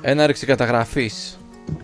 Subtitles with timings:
[0.00, 1.10] Έναρξη καταγραφή.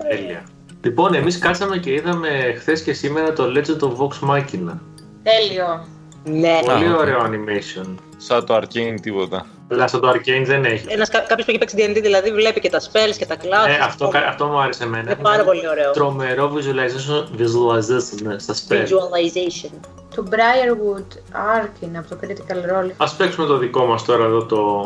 [0.08, 0.42] Τέλεια.
[0.82, 4.78] Λοιπόν, εμείς κάτσαμε και είδαμε χθες και σήμερα το Legend of Vox Machina.
[5.22, 5.86] Τέλειο.
[6.24, 6.58] Ναι.
[6.64, 6.98] Πολύ οκ.
[6.98, 7.94] ωραίο animation.
[8.16, 9.46] Σαν το Arcane τίποτα.
[9.70, 10.84] Αλλά στο το Arcane δεν έχει.
[10.88, 13.68] Ένας, κα- κάποιος που έχει παίξει D&D δηλαδή βλέπει και τα spells και τα classes.
[13.80, 15.02] Ε, αυτό, κα- αυτό μου άρεσε εμένα.
[15.10, 15.90] Είναι πάρα πολύ ωραίο.
[15.90, 18.82] Τρομερό visualization, visualization ναι, στα spell.
[18.82, 19.70] Visualization.
[20.14, 21.16] Το Briarwood
[21.62, 22.90] Arc είναι από το Critical Role.
[22.96, 24.84] Ας παίξουμε το δικό μας τώρα εδώ το,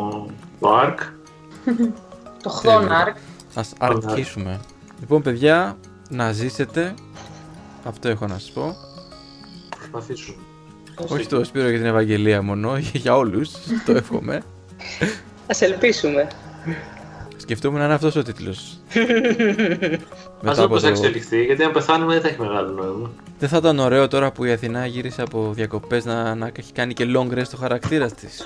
[0.61, 0.99] το Ark.
[2.43, 3.05] Το Χθόν Τέλειο.
[3.07, 3.17] Ark.
[3.55, 4.61] Ας αρχίσουμε.
[5.01, 5.77] Λοιπόν, παιδιά,
[6.11, 6.95] να ζήσετε.
[7.85, 8.77] Αυτό έχω να σας πω.
[9.77, 10.37] Προσπαθήσουμε.
[11.09, 13.51] Όχι το Σπύρο για την Ευαγγελία μόνο, για όλους.
[13.85, 14.43] το εύχομαι.
[15.47, 16.29] Ας ελπίσουμε.
[17.37, 18.79] Σκεφτόμουν να είναι αυτός ο τίτλος.
[20.45, 23.11] Ας δούμε πώς θα εξελιχθεί, γιατί αν πεθάνουμε δεν θα έχει μεγάλο νόημα.
[23.39, 26.95] Δεν θα ήταν ωραίο τώρα που η Αθηνά γύρισε από διακοπές να, να έχει κάνει
[26.95, 28.43] και long rest το χαρακτήρα της.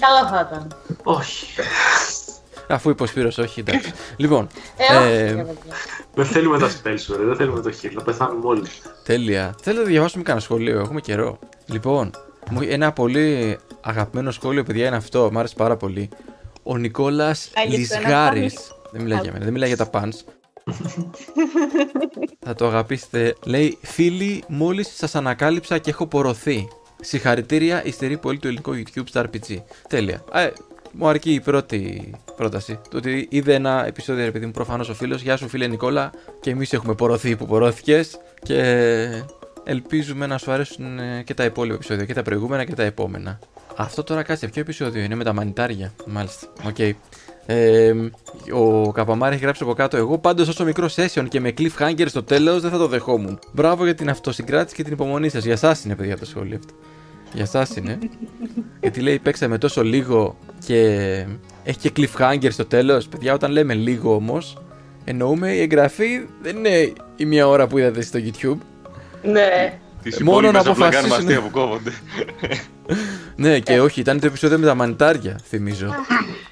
[0.00, 0.66] Καλό θα ήταν.
[1.02, 1.46] Όχι.
[2.70, 3.92] Αφού είπε ο Σπύρος, όχι, εντάξει.
[4.16, 5.54] λοιπόν, Ε, όχι, ε, ρε παιδιά.
[6.14, 8.62] Δεν θέλουμε τα spells, ωραία, δεν θέλουμε το heal, θα πεθάνουμε όλοι.
[9.04, 9.54] τέλεια.
[9.62, 11.38] Θέλω να διαβάσουμε κανένα σχολείο, έχουμε καιρό.
[11.66, 12.10] Λοιπόν,
[12.50, 15.28] μου- ένα πολύ αγαπημένο σχόλιο, παιδιά, είναι αυτό.
[15.32, 16.08] Μ' άρεσε πάρα πολύ.
[16.62, 18.54] Ο Νικόλας Άγιες το ένα Λισγάρης.
[18.54, 18.64] πάνι.
[18.92, 20.32] Δεν μιλάει για μένα, δεν μιλάει για τα pants.
[22.38, 23.34] Θα το αγαπήσετε.
[23.44, 26.68] Λέει, φίλοι, μόλις σας ανακάλυψα και έχω πορωθεί.
[27.00, 29.56] Συγχαρητήρια, υστερεί πολύ το ελληνικό YouTube στα RPG.
[29.88, 30.24] Τέλεια.
[30.32, 30.50] Ε,
[30.92, 32.78] μου αρκεί η πρώτη πρόταση.
[32.90, 35.22] Το ότι είδε ένα επεισόδιο, επειδή μου προφανώς ο φίλος.
[35.22, 36.10] Γεια σου, φίλε Νικόλα.
[36.40, 38.20] Και εμείς έχουμε πορωθεί που πορώθηκες.
[38.42, 38.62] Και
[39.64, 42.04] ελπίζουμε να σου αρέσουν ε, και τα υπόλοιπα επεισόδια.
[42.04, 43.38] Και τα προηγούμενα και τα επόμενα.
[43.76, 44.46] Αυτό τώρα κάτσε.
[44.48, 45.92] Ποιο επεισόδιο είναι με τα μανιτάρια.
[46.06, 46.46] Μάλιστα.
[46.66, 46.78] Οκ.
[47.46, 47.92] Ε,
[48.52, 49.96] ο Καπαμάρη έχει γράψει από κάτω.
[49.96, 53.38] Εγώ πάντως όσο μικρό session και με cliffhanger στο τέλος δεν θα το δεχόμουν.
[53.52, 55.44] Μπράβο για την αυτοσυγκράτηση και την υπομονή σας.
[55.44, 56.74] Για εσά είναι, παιδιά, το σχόλιο αυτό.
[57.32, 57.98] Για εσάς είναι.
[58.80, 60.36] Γιατί λέει παίξαμε τόσο λίγο
[60.66, 60.84] και
[61.64, 63.08] έχει και cliffhanger στο τέλος.
[63.08, 64.56] Παιδιά, όταν λέμε λίγο όμως,
[65.04, 68.58] εννοούμε η εγγραφή δεν είναι η μία ώρα που είδατε στο YouTube.
[69.22, 69.78] Ναι.
[70.02, 71.28] Τις Ε, μόνο υπόλοιπες να απλά κάνουμε αποφασίσουν.
[71.28, 71.90] αστεία που κόβονται.
[73.36, 75.86] Ναι, και όχι, ήταν το επεισόδιο με τα μανιτάρια, θυμίζω.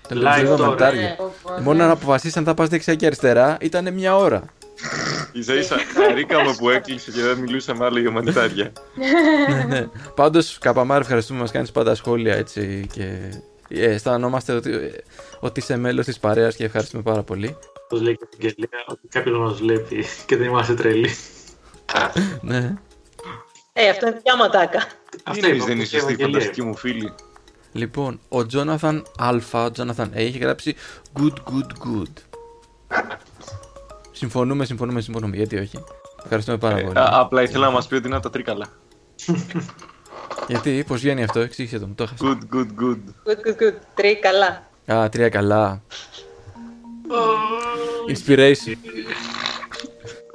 [0.08, 0.66] Το Live επεισόδιο με τα τώρα.
[0.68, 1.00] μανιτάρια.
[1.02, 1.84] Ναι, πω, πω, Μόνο ναι.
[1.86, 4.42] να αποφασίσει αν θα πας δεξιά και αριστερά ήταν μια ώρα.
[5.32, 8.72] Ίσα ίσα χαρήκαμε που έκλεισε και δεν μιλούσαμε άλλο για μανιτάρια.
[9.48, 9.86] ναι, ναι.
[10.14, 13.32] Πάντως, Καπαμάρ, ευχαριστούμε που μας κάνεις πάντα σχόλια έτσι και
[13.68, 14.90] ε, αισθανόμαστε ότι, ε,
[15.40, 17.56] ότι είσαι μέλος της παρέας και ευχαριστούμε πάρα πολύ.
[17.88, 21.10] Πώς λέει και η Αγγελία, ότι κάποιος μας βλέπει και δεν είμαστε τρελοί.
[22.40, 22.74] ναι.
[23.72, 24.86] Ε, αυτό είναι δικιά ματάκα.
[25.32, 26.26] Τι είπα, είναι, δεν που είσαι και η στη Ευαγγελία.
[26.26, 27.12] φανταστική μου φίλη;
[27.72, 30.74] Λοιπόν, ο Τζόναθαν Αλφα, ο Τζόναθαν A, έχει γράψει
[31.20, 32.12] good, good, good.
[34.18, 35.36] Συμφωνούμε, συμφωνούμε, συμφωνούμε.
[35.36, 35.78] Γιατί όχι;
[36.22, 36.92] Ευχαριστούμε πάρα πολύ.
[36.96, 38.66] Ε, α- Απλά ήθελα να μας πει ότι είναι από τα τρίκαλα.
[40.48, 42.24] Γιατί, πώς βγαίνει αυτό, εξήγησε το μου, το έχασα.
[42.24, 42.96] Good, good, good.
[42.96, 43.74] Good, good, good.
[43.94, 44.66] Τρία καλά.
[45.00, 45.82] Α, τρία καλά.
[48.14, 48.74] Inspiration.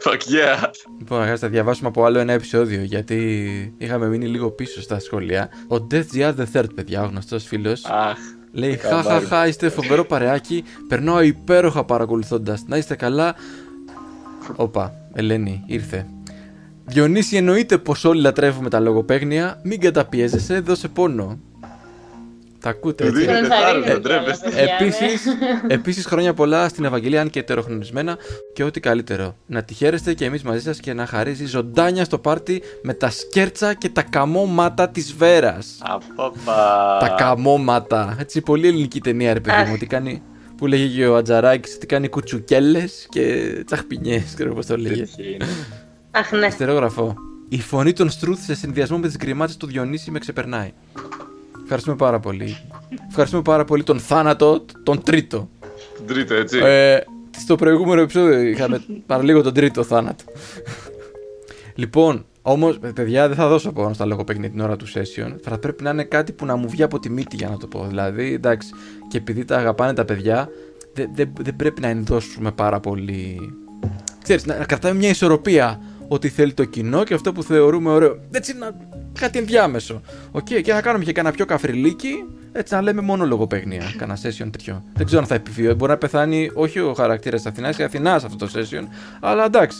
[0.05, 0.69] Fuck yeah.
[0.99, 5.49] Λοιπόν, αγάπη, θα διαβάσουμε από άλλο ένα επεισόδιο γιατί είχαμε μείνει λίγο πίσω στα σχόλια.
[5.67, 7.85] Ο Death GR the Third, παιδιά, ο γνωστός φίλος.
[7.85, 8.17] Αχ,
[8.51, 9.03] Λέει: καμπάρι.
[9.07, 10.63] Χαχαχά, είστε φοβερό παρεάκι.
[10.87, 12.63] Περνάω υπέροχα παρακολουθώντας.
[12.67, 13.35] Να είστε καλά.
[14.55, 16.05] Όπα, Ελένη, ήρθε.
[16.85, 19.59] Διονύση, εννοείται πως όλοι λατρεύουμε τα λογοπαίγνια.
[19.63, 21.39] Μην καταπιέζεσαι, δώσε πόνο.
[22.59, 23.19] Τα ακούτε, Το έτσι.
[23.19, 24.49] δίνετε Δεν θα τάρτα, ρίχνετε ντρέπεστε.
[24.49, 24.85] κιόλας, παιδιά, ναι.
[24.85, 25.25] Επίσης,
[25.77, 28.17] επίσης χρόνια πολλά στην Ευαγγελία, αν και ετεροχρονισμένα
[28.53, 29.35] και ό,τι καλύτερο.
[29.45, 33.09] Να τη χαίρεστε και εμείς μαζί σας και να χαρίζει ζωντάνια στο πάρτι με τα
[33.09, 35.77] σκέρτσα και τα καμώματα της Βέρας.
[35.81, 36.97] Απαπα.
[36.99, 38.15] Τα καμώματα.
[38.19, 39.77] Έτσι, πολύ ελληνική ταινία, ρε παιδί μου.
[39.77, 40.21] Τι κάνει,
[40.63, 44.95] που λέγε και ο Ατζαράκης, ότι κάνει κουτσουκέλες και τσαχπινιές, ξέρω πώς το λέγε.
[44.95, 45.45] Τέτοια είναι.
[46.11, 46.49] Αχ, ναι.
[46.49, 47.15] Στερεόγραφο.
[47.49, 50.73] Η φωνή των Στρούθ σε συνδυασμό με τις γκριμάτες του Διονύση με ξεπερνάει.
[51.63, 52.57] Ευχαριστούμε πάρα πολύ.
[53.09, 55.49] Ευχαριστούμε πάρα πολύ τον θάνατο, τον τρίτο.
[55.95, 56.59] Την τρίτο, έτσι.
[56.63, 56.99] Ε,
[57.37, 60.23] στο προηγούμενο επεισόδιο είχαμε παραλίγο τον τρίτο θάνατο.
[61.75, 65.35] λοιπόν, όμως, παιδιά, δεν θα δώσω πόνο στα λογοπαίγνια την ώρα του session.
[65.43, 67.67] Θα πρέπει να είναι κάτι που να μου βγει από τη μύτη για να το
[67.67, 67.85] πω.
[67.87, 68.69] Δηλαδή, εντάξει,
[69.07, 70.47] και επειδή τα αγαπάνε τα παιδιά,
[70.93, 73.39] δεν δεν- δεν πρέπει να ενδώσουμε πάρα πολύ.
[74.23, 75.81] Ξέρεις, να, να κρατάμε μια ισορροπία.
[76.07, 78.17] Ό,τι θέλει το κοινό και αυτό που θεωρούμε ωραίο.
[78.31, 78.71] Έτσι, να,
[79.19, 80.01] κάτι ενδιάμεσο.
[80.31, 82.13] ΟΚ, και να κάνουμε και κανένα πιο καφριλίκι,
[82.51, 83.81] έτσι να λέμε μόνο λογοπαίγνια.
[83.97, 84.83] Κάνα session τέτοιο.
[84.93, 85.75] Δεν ξέρω αν θα επιβιώσει.
[85.75, 88.83] Μπορεί να πεθάνει όχι ο χαρακτήρας της Αθηνάς, η Αθηνάς σε αυτό το session.
[89.19, 89.77] Αλλά εντάξει.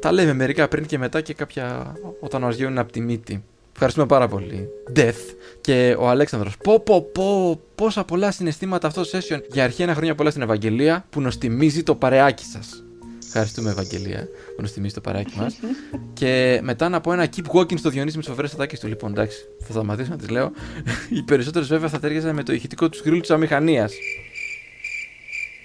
[0.00, 3.44] Τα λέμε μερικά πριν και μετά και κάποια όταν μα βγαίνουν από τη μύτη.
[3.72, 4.68] Ευχαριστούμε πάρα πολύ.
[4.96, 6.56] Death και ο Αλέξανδρος.
[6.56, 9.40] Πω πω πω, πόσα πολλά συναισθήματα αυτό το session.
[9.52, 12.82] Για αρχή ένα χρόνια πολλά στην Ευαγγελία που νοστιμίζει το παρεάκι σας.
[13.26, 15.58] Ευχαριστούμε, Ευαγγελία, που μας θυμίζει το παράκι μας.
[16.18, 18.86] και μετά να πω ένα keep walking στο Διονύσης με τις φοβερές ατάκες του.
[18.86, 20.50] Λοιπόν, εντάξει, θα σταματήσω να τις λέω.
[21.16, 23.92] Οι περισσότερες βέβαια θα τέριαζαν με το ηχητικό του σκρίλου της αμηχανίας.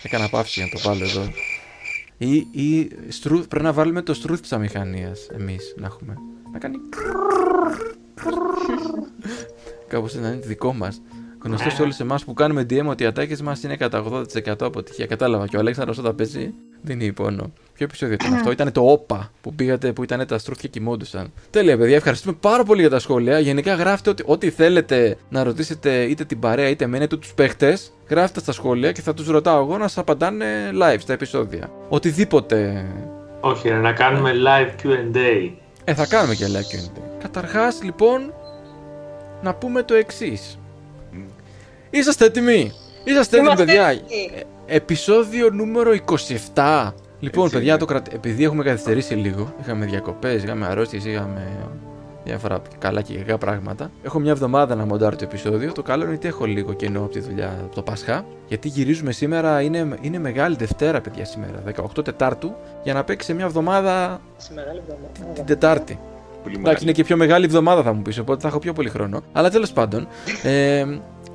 [0.04, 1.32] Έκανα παύση για να το βάλω εδώ.
[2.24, 6.18] Ή, ή στρου, πρέπει να βάλουμε το στρούθ της αμηχανίας εμείς να έχουμε.
[6.52, 6.78] Να κάνει.
[9.88, 11.02] Κάπως να είναι δικό μας.
[11.44, 15.06] Γνωστός σε όλους εμάς που κάνουμε DM ότι οι ατάκες μας είναι κατά 80% αποτυχία.
[15.06, 15.48] Κατάλαβα.
[15.48, 17.52] Και ο Αλέξανδρος όταν παίζει δίνει πόνο.
[17.74, 21.32] Ποιο επεισόδιο ήταν αυτό, ήταν το ΟΠΑ που πήγατε που ήταν τα στρούθια και κοιμόντουσαν.
[21.50, 23.40] Τέλεια, παιδιά, ευχαριστούμε πάρα πολύ για τα σχόλια.
[23.40, 27.94] Γενικά γράφτε ότι, ό,τι θέλετε να ρωτήσετε είτε την παρέα είτε εμένα είτε τους παίχτες.
[28.10, 31.72] Γράφτε στα σχόλια και θα τους ρωτάω εγώ να σας απαντάνε live στα επεισόδια.
[31.90, 32.86] Οτιδήποτε.
[33.40, 35.52] Όχι, ρε, να κάνουμε live QA.
[35.84, 37.02] Ε, θα κάνουμε και live Q&A.
[37.20, 38.34] Καταρχάς, λοιπόν,
[39.42, 40.58] να πούμε το εξής.
[41.96, 42.72] Είσαστε έτοιμοι!
[43.04, 43.88] Είσαστε έτοιμοι, Είμαστε παιδιά!
[43.88, 44.30] έτοιμοι.
[44.66, 45.92] Ε, επεισόδιο νούμερο
[46.54, 46.92] 27.
[47.20, 47.78] Λοιπόν, Έτσι παιδιά, είναι.
[47.80, 48.12] το κρατη...
[48.16, 51.48] επειδή έχουμε καθυστερήσει λίγο, είχαμε διακοπές, είχαμε αρρώστιες, είχαμε
[52.24, 53.92] διάφορα καλά και κακά πράγματα.
[54.04, 55.72] Έχω μια εβδομάδα να μοντάρω το επεισόδιο.
[55.72, 58.26] Το καλό είναι ότι έχω λίγο κενό από τη δουλειά από το Πασχά.
[58.48, 61.64] Γιατί γυρίζουμε σήμερα, είναι, είναι μεγάλη Δευτέρα, παιδιά, σήμερα,
[61.98, 62.54] 18 Τετάρτου,
[62.84, 65.34] για να παίξει σε μια εβδομάδα Σε μεγάλη εβδομάδα.
[65.34, 66.00] την Τετάρτη.
[66.44, 66.84] Πολύ Εντάξει, μεγάλη.
[66.84, 69.22] είναι και πιο μεγάλη εβδομάδα θα μου πεις, οπότε θα έχω πιο πολύ χρόνο.
[69.32, 70.08] Αλλά τέλος πάντων.
[70.44, 70.86] Ε,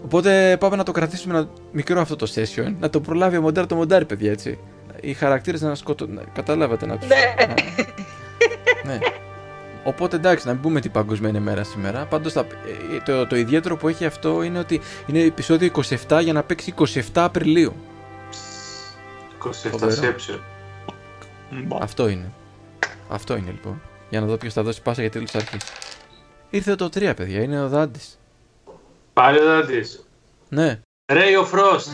[0.04, 2.74] οπότε πάμε να το κρατήσουμε ένα μικρό αυτό το session.
[2.80, 4.58] Να το προλάβει ο μοντάρ το μοντάρι, παιδιά, έτσι.
[5.00, 6.20] Οι χαρακτήρες να σκοτώνουν.
[6.32, 7.06] Καταλάβατε να του.
[7.06, 7.44] Ναι.
[8.92, 8.98] ναι.
[9.84, 12.04] Οπότε εντάξει, να μην πούμε την παγκοσμία ημέρα σήμερα.
[12.04, 12.32] Πάντως
[13.04, 15.70] το, το ιδιαίτερο που έχει αυτό είναι ότι είναι επεισόδιο
[16.08, 17.74] 27 για να παίξει 27 Απριλίου.
[19.44, 19.90] 27 Φοβερό.
[19.90, 20.40] Σέψιο.
[21.50, 21.76] Μπα.
[21.80, 22.32] Αυτό είναι.
[23.08, 23.80] Αυτό είναι λοιπόν.
[24.10, 25.62] Για να δω ποιος θα δώσει πάσα για τέλος αρχής.
[26.50, 28.17] Ήρθε το 3, παιδιά, είναι ο Δάντης.
[29.18, 30.04] Πάλι ο Δάντης.
[30.48, 30.80] Ναι.
[31.12, 31.90] Ray of Frost.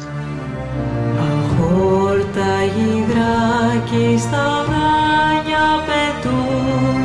[1.19, 7.05] Αχόρτα γυδράκι στα βράνια πετούν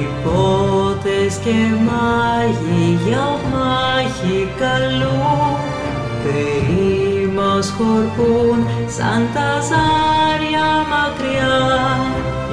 [0.00, 5.58] Υπότες και μάγοι για μάχη καλούν
[6.22, 8.66] Θεοί μας σκορπούν
[8.96, 11.58] σαν τα ζάρια μακριά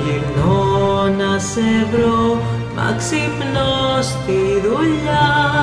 [0.04, 2.42] Γυρνώ να σε βρω,
[2.76, 5.58] μα ξυπνώ στη δουλειά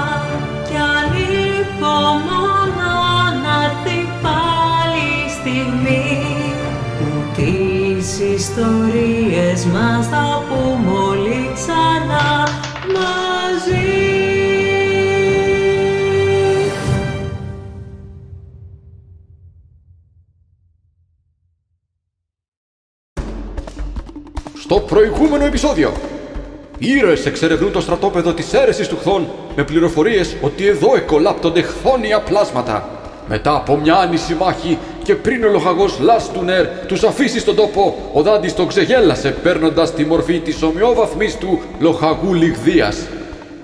[1.94, 6.22] Κι ανυπομονώ να έρθει πάλι η στιγμή
[6.98, 7.06] που
[7.36, 12.48] τις ιστορίες μας θα πούμε όλοι ξανά
[12.94, 14.02] μαζί.
[24.58, 26.13] Στο προηγούμενο επεισόδιο, οι
[26.78, 32.88] ήρωες εξερευνούν το στρατόπεδο της αίρεσης του Χθών με πληροφορίες ότι εδώ εκολάπτονται χθόνια πλάσματα.
[33.28, 38.22] Μετά από μια άνηση μάχη και πριν ο λοχαγός Λάστουνερ τους αφήσει στον τόπο, ο
[38.22, 43.06] Δάντης τον ξεγέλασε παίρνοντας τη μορφή της ομοιόβαθμης του λοχαγού Λιγδίας.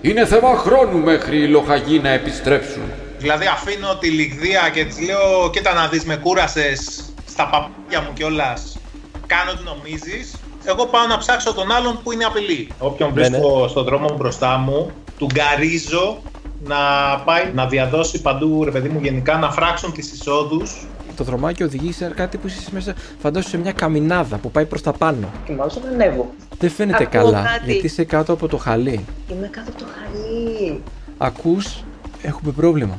[0.00, 2.82] Είναι θέμα χρόνου μέχρι οι λοχαγοί να επιστρέψουν.
[3.18, 8.12] Δηλαδή αφήνω τη λιγδία και της λέω κοίτα να δεις με κούρασες στα παπάκια μου
[8.14, 8.78] κιόλας.
[9.26, 10.34] Κάνω τι νομίζεις.
[10.64, 12.68] Εγώ πάω να ψάξω τον άλλον που είναι απειλή.
[12.78, 16.22] Όποιον βρίσκω στον δρόμο μπροστά μου, του γκαρίζω
[16.64, 16.76] να
[17.24, 20.86] πάει να διαδώσει παντού, ρε παιδί μου, γενικά να φράξουν τις εισόδους
[21.16, 24.82] Το δρομάκι οδηγεί σε κάτι που είσαι μέσα, φαντάσου σε μια καμινάδα που πάει προς
[24.82, 25.28] τα πάνω.
[25.46, 26.30] Και μάλλον να ανέβω.
[26.58, 27.72] Δεν φαίνεται Ακούω καλά, κάτι.
[27.72, 29.04] γιατί είσαι κάτω από το χαλί.
[29.30, 30.82] Είμαι κάτω από το χαλί.
[31.18, 31.84] Ακούς,
[32.22, 32.98] έχουμε πρόβλημα.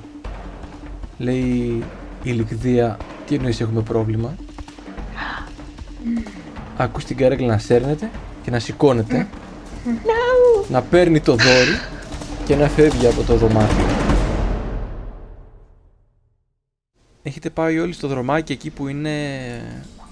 [1.17, 1.83] Λέει
[2.23, 2.97] η Λικδία,
[3.27, 4.35] τι εννοείς έχουμε πρόβλημα;
[6.77, 8.09] Ακούς την καρέκλα να σέρνεται
[8.43, 9.27] και να σηκώνεται.
[10.69, 11.79] Να παίρνει το δόρυ
[12.45, 13.85] και να φεύγει από το δωμάτιο.
[17.23, 19.11] Έχετε πάει όλοι στο δρομάκι εκεί που είναι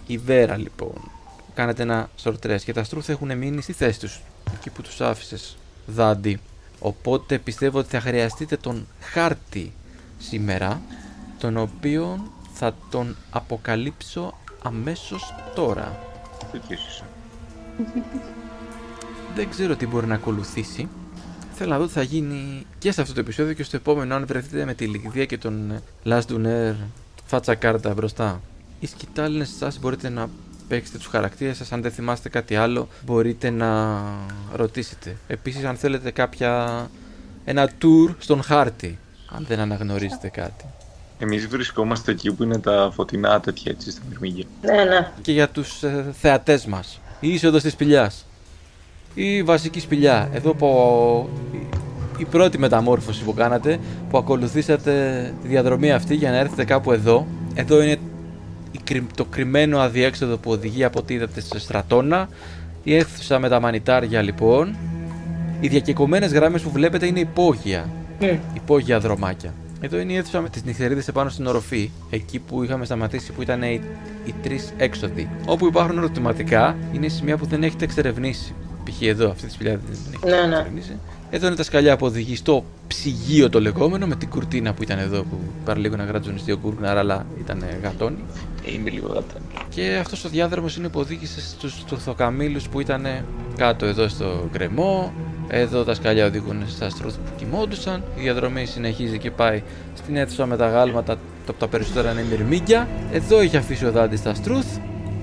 [0.08, 1.12] η Βέρα λοιπόν.
[1.54, 4.22] Κάνετε ένα σορτρές και τα στρούθα έχουν μείνει στη θέση τους.
[4.54, 6.39] Εκεί που τους άφησες δάντη.
[6.80, 9.72] Οπότε πιστεύω ότι θα χρειαστείτε τον χάρτη
[10.18, 10.82] σήμερα,
[11.39, 16.09] τον οποίο θα τον αποκαλύψω αμέσως τώρα.
[16.51, 17.03] Τέτοιος είσαι.
[19.36, 20.88] Δεν ξέρω τι μπορεί να ακολουθήσει.
[21.53, 24.25] Θέλω να δω τι θα γίνει και σε αυτό το επεισόδιο και στο επόμενο αν
[24.25, 26.75] βρεθείτε με τη Λιγδία και τον ε, Last Duner
[27.25, 28.41] φάτσα κάρτα μπροστά.
[28.79, 30.29] Οι σκητάλινες εσάς μπορείτε να
[30.68, 34.01] παίξετε τους χαρακτήρες σας, αν δεν θυμάστε κάτι άλλο μπορείτε να
[34.53, 35.18] ρωτήσετε.
[35.27, 36.89] Επίσης αν θέλετε κάποια
[37.46, 40.65] ένα tour στον χάρτη, αν δεν αναγνωρίζετε κάτι.
[41.20, 44.46] Εμείς βρισκόμαστε εκεί που είναι τα φωτεινά τέτοια έτσι στα μυρμήγκια.
[44.62, 45.12] Ναι, ναι.
[45.22, 47.00] και για τους ε, θεατές μας.
[47.20, 48.26] Η είσοδος της σπηλιάς.
[49.14, 50.30] Η βασική σπηλιά.
[50.34, 51.30] Εδώ που
[52.18, 57.28] η πρώτη μεταμόρφωση που κάνατε, που ακολουθήσατε τη διαδρομή αυτή για να έρθετε κάπου εδώ.
[57.54, 57.98] Εδώ είναι
[58.72, 62.30] η κρυ- το κρυμμένο αδιέξοδο που οδηγεί από ό,τι είδατε σε στρατόνα.
[62.84, 64.76] Η αίθουσα με τα μανιτάρια λοιπόν.
[65.60, 67.90] Οι διακεκομένες γράμμες που βλέπετε είναι υπόγεια.
[68.20, 68.26] Μμ.
[68.54, 69.54] Υπόγεια δρομάκια.
[69.82, 71.90] Εδώ είναι η αίθουσα με τις νυχτερίδες επάνω στην οροφή.
[72.10, 73.82] Εκεί που είχαμε σταματήσει που ήταν οι,
[74.26, 75.30] οι τρεις έξοδοι.
[75.46, 78.54] Όπου υπάρχουν ερωτηματικά είναι σημεία που δεν έχετε εξερευνήσει.
[78.84, 79.02] Π.χ.
[79.02, 80.56] εδώ, αυτή τη σπηλιά δεν έχετε Ναι, ναι.
[80.56, 80.98] εξερευνήσει.
[81.32, 85.00] Εδώ είναι τα σκαλιά που οδηγεί στο ψυγείο το λεγόμενο με την κουρτίνα που ήταν
[85.00, 88.24] εδώ που παραλίγο να γρατζουνιστεί ο Κούρκναρ αλλά ήταν γατόνι.
[88.66, 89.46] Είναι λίγο γατάνι.
[89.70, 93.06] Και αυτός ο διάδρομος είναι που οδήγησε στους τουρθοκαμήλου που ήταν
[93.56, 95.14] κάτω εδώ στο γκρεμό.
[95.51, 98.03] Εδώ τα σκαλιά οδηγούν στα στρούθ που κοιμόντουσαν.
[98.15, 99.63] Η διαδρομή συνεχίζει και πάει
[99.96, 102.88] στην αίθουσα με τα γάλματα, τα, τα περισσότερα είναι μυρμήγκια.
[103.12, 104.68] Εδώ είχε αφήσει ο Δάντης τα στρούθ,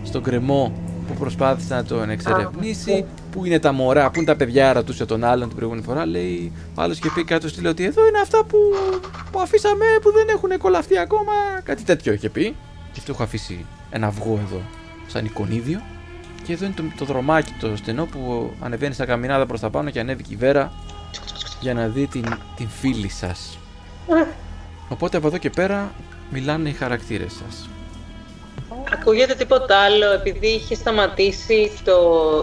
[0.05, 0.73] στον γκρεμό
[1.09, 3.05] που προσπάθησε να τον εξερευνήσει.
[3.31, 6.07] Πού είναι τα μωρά, πού είναι τα παιδιά, ρωτούσε τον άλλον την προηγούμενη φορά.
[6.07, 8.59] Λέει, ο άλλος και πει κάτω στείλε ότι εδώ είναι αυτά που,
[9.31, 11.33] που αφήσαμε που δεν έχουν κολλαφτεί ακόμα.
[11.63, 12.57] Κάτι τέτοιο είχε πει.
[12.93, 14.61] Και αυτό έχω αφήσει ένα αυγό εδώ,
[15.07, 15.81] σαν εικονίδιο.
[16.47, 19.91] Και εδώ είναι το, το δρομάκι το στενό που ανεβαίνει στα καμινάδα προς τα πάνω
[19.91, 20.73] και ανέβηκε η Βέρα
[21.61, 22.25] για να δει την,
[22.57, 23.59] την φίλη σας.
[24.89, 25.93] Οπότε από εδώ και πέρα
[26.31, 27.69] μιλάνε οι χαρακτήρες σας.
[28.93, 31.93] Ακούγεται τίποτα άλλο, επειδή είχε σταματήσει το...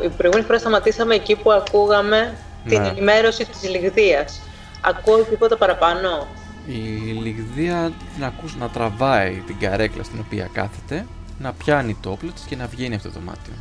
[0.03, 2.33] Η προηγούμενη φορά σταματήσαμε εκεί που ακούγαμε
[2.67, 2.87] την Ναι.
[2.87, 4.41] ενημέρωση της λιγδίας.
[4.81, 6.27] Ακούω τίποτα παραπάνω;
[6.67, 6.77] Η
[7.21, 11.05] λιγδία την ακούς να τραβάει την καρέκλα στην οποία κάθεται,
[11.39, 13.53] να πιάνει το όπλο της και να βγαίνει από το δωμάτιο.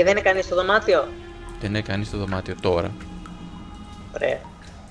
[0.00, 1.08] Και δεν είναι κανείς στο δωμάτιο;
[1.60, 2.90] Δεν έκανε στο δωμάτιο τώρα.
[4.14, 4.38] Ωραία.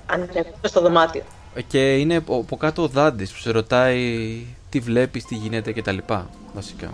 [0.06, 1.22] Αν είναι στο δωμάτιο.
[1.54, 5.72] Ε, Και είναι από από κάτω ο Δάντης που σε ρωτάει τι βλέπεις, τι γίνεται
[5.72, 5.96] κτλ.
[6.54, 6.92] Βασικά.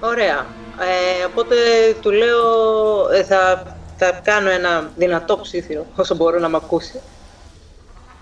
[0.00, 0.46] Ωραία.
[0.80, 1.54] Ε, οπότε
[2.00, 2.42] του λέω
[3.12, 7.00] ε, θα, θα κάνω ένα δυνατό ψήθιο όσο μπορώ να μ' ακούσει.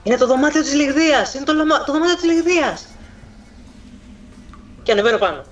[0.02, 1.34] Είναι το δωμάτιο της λιγδίας!
[1.34, 2.86] Είναι το, λωμα- το δωμάτιο της λιγδίας!
[4.82, 5.42] Και ανεβαίνω πάνω.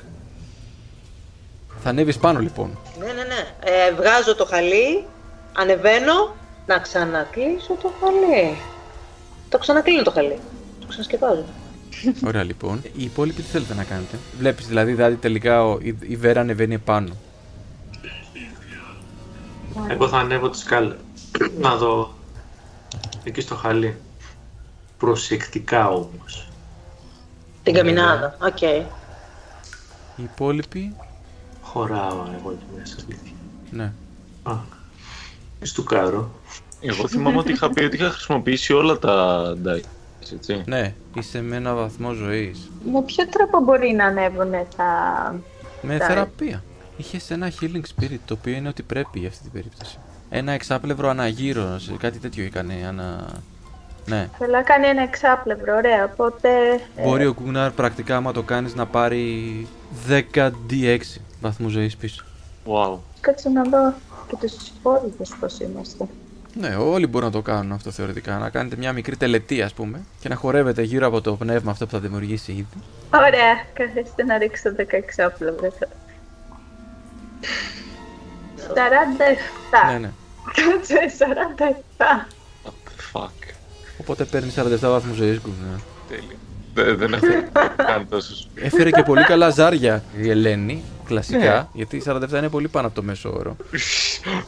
[1.87, 2.78] Θα ανέβεις πάνω λοιπόν.
[2.99, 3.55] Ναι, ναι, ναι.
[3.61, 5.05] Ε, βγάζω το χαλί,
[5.52, 8.57] ανεβαίνω, να ξανακλείσω το χαλί.
[9.49, 10.38] Το ξανακλείνω το χαλί.
[10.81, 11.45] Το ξανασκεπάζω.
[12.26, 12.83] Ωραία λοιπόν.
[12.97, 16.78] Οι υπόλοιποι τι θέλετε να κάνετε; Βλέπεις δηλαδή, δηλαδή τελικά ο, η, η Βέρα ανεβαίνει
[16.78, 17.16] πάνω.
[19.88, 20.97] Εγώ θα ανέβω τη σκάλα.
[21.59, 22.14] να δω.
[23.25, 23.97] Εκεί στο χαλί.
[24.99, 26.49] Προσεκτικά όμως.
[27.62, 28.37] Την καμινάδα.
[28.40, 28.62] Οκ.
[30.16, 30.97] Οι υπόλοιποι,
[31.76, 32.97] Χωράω εγώ εκεί μέσα.
[33.04, 33.33] αλήθεια.
[33.71, 33.92] ναι.
[34.42, 34.54] Α.
[35.62, 36.30] Στουκάρω.
[36.80, 40.62] Εγώ θυμάμαι ότι είχα πει ότι είχα χρησιμοποιήσει όλα τα dice, έτσι.
[40.66, 42.71] Ναι, είσαι με ένα βαθμό ζωής.
[42.92, 44.85] Με ποιο τρόπο μπορεί να ανέβουν τα...
[45.83, 46.12] Με Εντάξει.
[46.14, 46.62] θεραπεία.
[46.97, 49.99] Είχες ένα healing spirit το οποίο είναι ότι πρέπει για αυτή την περίπτωση.
[50.30, 52.75] Ένα εξάπλευρο αναγύρω, σε κάτι τέτοιο έκανε.
[52.88, 53.26] Ανα...
[54.06, 54.28] Ναι.
[54.38, 56.49] Θέλω να κάνει ένα εξάπλευρο, ωραία, οπότε...
[56.97, 59.66] ε, Μπορεί ο Γκούναρ πρακτικά, άμα το κάνεις, να πάρει
[60.09, 61.00] 10d6
[61.47, 62.25] βαθμού ζωής πίσω.
[62.67, 62.99] Wow.
[63.21, 63.95] Κάτσε να δω
[64.29, 66.07] και τους υπόλοιπους πώς είμαστε.
[66.61, 68.38] Ναι, όλοι μπορούν να το κάνουν αυτό θεωρητικά.
[68.38, 71.85] Να κάνετε μια μικρή τελετή, ας πούμε, και να χορεύετε γύρω από το πνεύμα αυτό
[71.87, 72.67] που θα δημιουργήσει ήδη.
[73.15, 75.69] Ωραία, καθίστε να ρίξω 16 εξάπλευρα.
[78.59, 79.93] 47.
[79.93, 80.11] Ναι, ναι.
[80.55, 82.26] Κάτσε, 47.
[82.65, 83.55] What the fuck.
[84.00, 85.79] Οπότε παίρνει 47 βαθμούς ζωής, Γκούναρ.
[86.09, 86.37] Τέλειο.
[86.75, 87.26] Δεν, δεν έχω
[87.76, 88.49] κάνει τόσο.
[88.55, 93.02] Έφερε και πολύ καλά ζάρια η Ελένη, κλασικά, γιατί 47 είναι πολύ πάνω από το
[93.02, 93.56] μέσο όρο.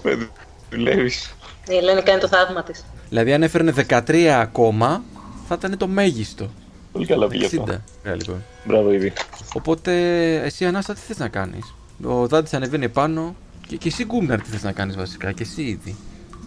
[0.70, 1.34] Δουλεύεις.
[1.68, 2.84] Η Ελένη κάνει το θαύμα της.
[3.08, 5.02] Δηλαδή, αν έφερνε 13 ακόμα,
[5.48, 6.50] θα ήταν το μέγιστο.
[6.92, 7.46] Πολύ καλά πήγε 60.
[7.46, 7.62] αυτό.
[8.02, 8.44] Ωραία, λοιπόν.
[8.64, 9.12] Μπράβο, ήδη.
[9.54, 9.92] Οπότε,
[10.34, 11.74] εσύ Ανάστα, τι θες να κάνεις;
[12.04, 13.34] Ο Δάντης ανεβαίνει πάνω
[13.66, 15.96] και, και εσύ Γκούμναρ τι θες να κάνεις βασικά, και εσύ ήδη.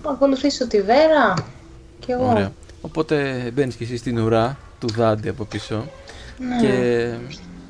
[0.03, 1.33] Να ακολουθήσω τη Βέρα.
[1.99, 2.29] Και εγώ.
[2.29, 2.51] Ωραία.
[2.81, 5.89] Οπότε μπαίνεις και εσύ στην ουρά του Δάντη από πίσω
[6.61, 7.13] και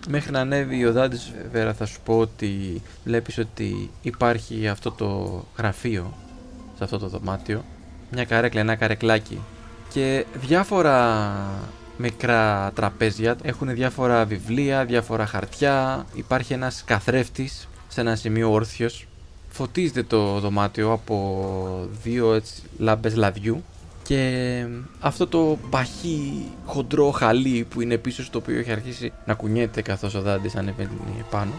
[0.10, 5.44] μέχρι να ανέβει ο Δάντης Βέρα θα σου πω ότι βλέπεις ότι υπάρχει αυτό το
[5.58, 6.14] γραφείο
[6.78, 7.64] σε αυτό το δωμάτιο
[8.12, 9.40] μια καρέκλα, ένα καρεκλάκι
[9.94, 11.32] και διάφορα
[11.98, 13.38] μικρά τραπέζια.
[13.42, 16.06] Έχουν διάφορα βιβλία, διάφορα χαρτιά.
[16.14, 19.08] Υπάρχει ένας καθρέφτης σε ένα σημείο όρθιος.
[19.50, 23.64] Φωτίζεται το δωμάτιο από δύο έτσι, λάμπες λαδιού
[24.12, 24.66] και
[25.00, 30.16] αυτό το παχύ χοντρό χαλί που είναι πίσω στο οποίο έχει αρχίσει να κουνιέται καθώς
[30.16, 31.52] ο Δάντης ανεβαίνει πάνω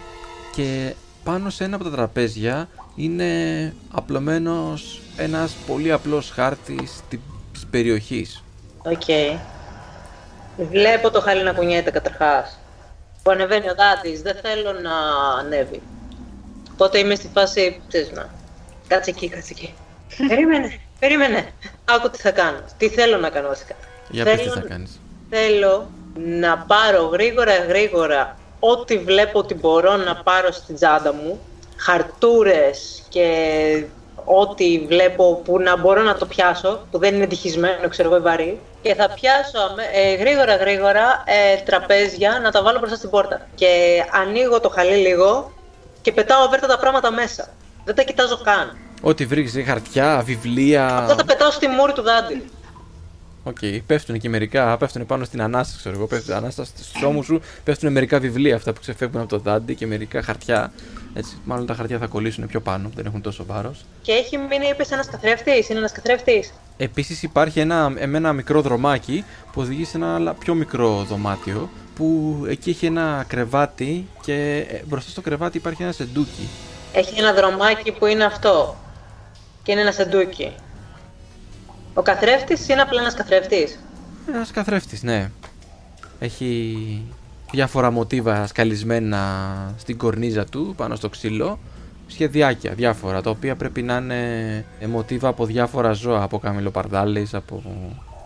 [0.55, 0.95] και
[1.25, 3.27] πάνω σε ένα από τα τραπέζια είναι
[3.93, 7.01] απλωμένος ένας πολύ απλός χάρτης
[7.53, 8.43] της περιοχής
[8.83, 9.37] Οκ.
[10.71, 12.59] Βλέπω το χαλί να κουνιέται καταρχάς.
[13.23, 14.95] Που ανεβαίνει ο δάτης, δεν θέλω να
[15.41, 15.83] ανέβει.
[16.73, 18.31] Οπότε είμαι στη φάση, ξέρεις να,
[18.87, 19.75] κάτσε εκεί, κάτσε εκεί.
[20.29, 21.53] περίμενε, περίμενε.
[21.85, 23.75] Άκου τι θα κάνω, τι θέλω να κάνω βασικά.
[24.09, 29.97] Για πες τι Θέλω- θα κάνεις Θέλω να πάρω γρήγορα γρήγορα ό,τι βλέπω ότι μπορώ
[29.97, 31.41] να πάρω στην τσάντα μου,
[31.77, 33.27] χαρτούρες και
[34.25, 38.21] ό,τι βλέπω που να μπορώ να το πιάσω, που δεν είναι τυχισμένο, ξέρω εγώ, ή
[38.21, 38.61] βαρύ.
[38.83, 43.49] Και θα πιάσω αμέ- ε, γρήγορα γρήγορα ε, τραπέζια να τα βάλω μπροστά στην πόρτα.
[43.55, 45.53] Και ανοίγω το χαλί λίγο
[46.03, 47.49] και πετάω αβέρτα τα πράγματα μέσα.
[47.85, 48.77] Δεν τα κοιτάζω καν.
[49.05, 50.97] Ό,τι βρήκες, χαρτιά, βιβλία.
[50.97, 52.43] Αυτά τα πετάω στη μούρη του Δάντη.
[53.45, 56.07] Οκ, πέφτουν και μερικά, πέφτουν πάνω στην Ανάστα, ξέρω εγώ.
[56.07, 59.87] Πέφτουν ανάσταση στους ώμους σου, πέφτουν μερικά βιβλία αυτά που ξεφεύγουν από το Δάντη και
[59.87, 60.73] μερικά χαρτιά.
[61.15, 63.85] Έτσι, μάλλον τα χαρτιά θα κολλήσουν πιο πάνω, δεν έχουν τόσο βάρος.
[64.03, 65.69] Και έχει μείνει, είπες, ένας καθρέφτης.
[65.69, 66.53] Είναι ένας καθρέφτης.
[66.77, 72.37] Επίσης υπάρχει ένα, ένα μικρό δρομάκι που οδηγεί σε ένα άλλα- πιο μικρό δωμάτιο που
[72.49, 76.49] εκεί έχει ένα κρεβάτι και ε, μπροστά στο κρεβάτι υπάρχει ένα σεντούκι.
[76.93, 78.77] Έχει ένα δρομάκι που είναι αυτό.
[79.63, 80.55] Και είναι ένα σεντούκι.
[81.95, 83.79] Ο καθρέφτης είναι απλά ένας καθρέφτης.
[84.29, 85.31] Ένας καθρέφτης, ναι.
[86.19, 86.77] Έχει
[87.53, 89.21] διάφορα μοτίβα σκαλισμένα
[89.79, 91.59] στην κορνίζα του πάνω στο ξύλο.
[92.07, 96.23] Σχεδιάκια διάφορα, τα οποία πρέπει να είναι ε, μοτίβα από διάφορα ζώα.
[96.23, 97.63] Από καμιλοπαρδάλεις, από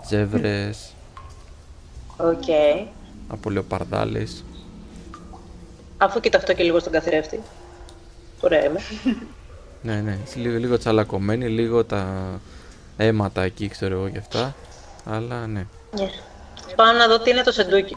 [0.06, 0.92] τζέβρες,
[2.16, 2.44] Οκ.
[3.28, 4.44] από λεοπαρδάλεις.
[5.98, 7.40] Αφού κοιτά αυτό και λίγο στον καθρέφτη.
[8.40, 8.80] Ωραία είμαι.
[9.82, 10.18] Ναι, ναι.
[10.34, 12.30] Λίγο, λίγο τσαλακωμένη, λίγο τα
[12.96, 14.54] αίματα εκεί, ξέρω εγώ και αυτά.
[15.04, 15.66] Αλλά ναι.
[15.96, 16.00] Yeah.
[16.76, 17.96] Πάω να δω τι είναι το σεντούκι.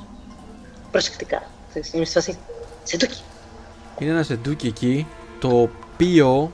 [0.91, 1.43] Προσεκτικά.
[1.69, 2.37] Ξέρεις, Είμαι στη φάση.
[2.83, 3.21] Σεντούκι.
[3.99, 5.07] Είναι ένα σεντούκι εκεί,
[5.39, 6.51] το οποίο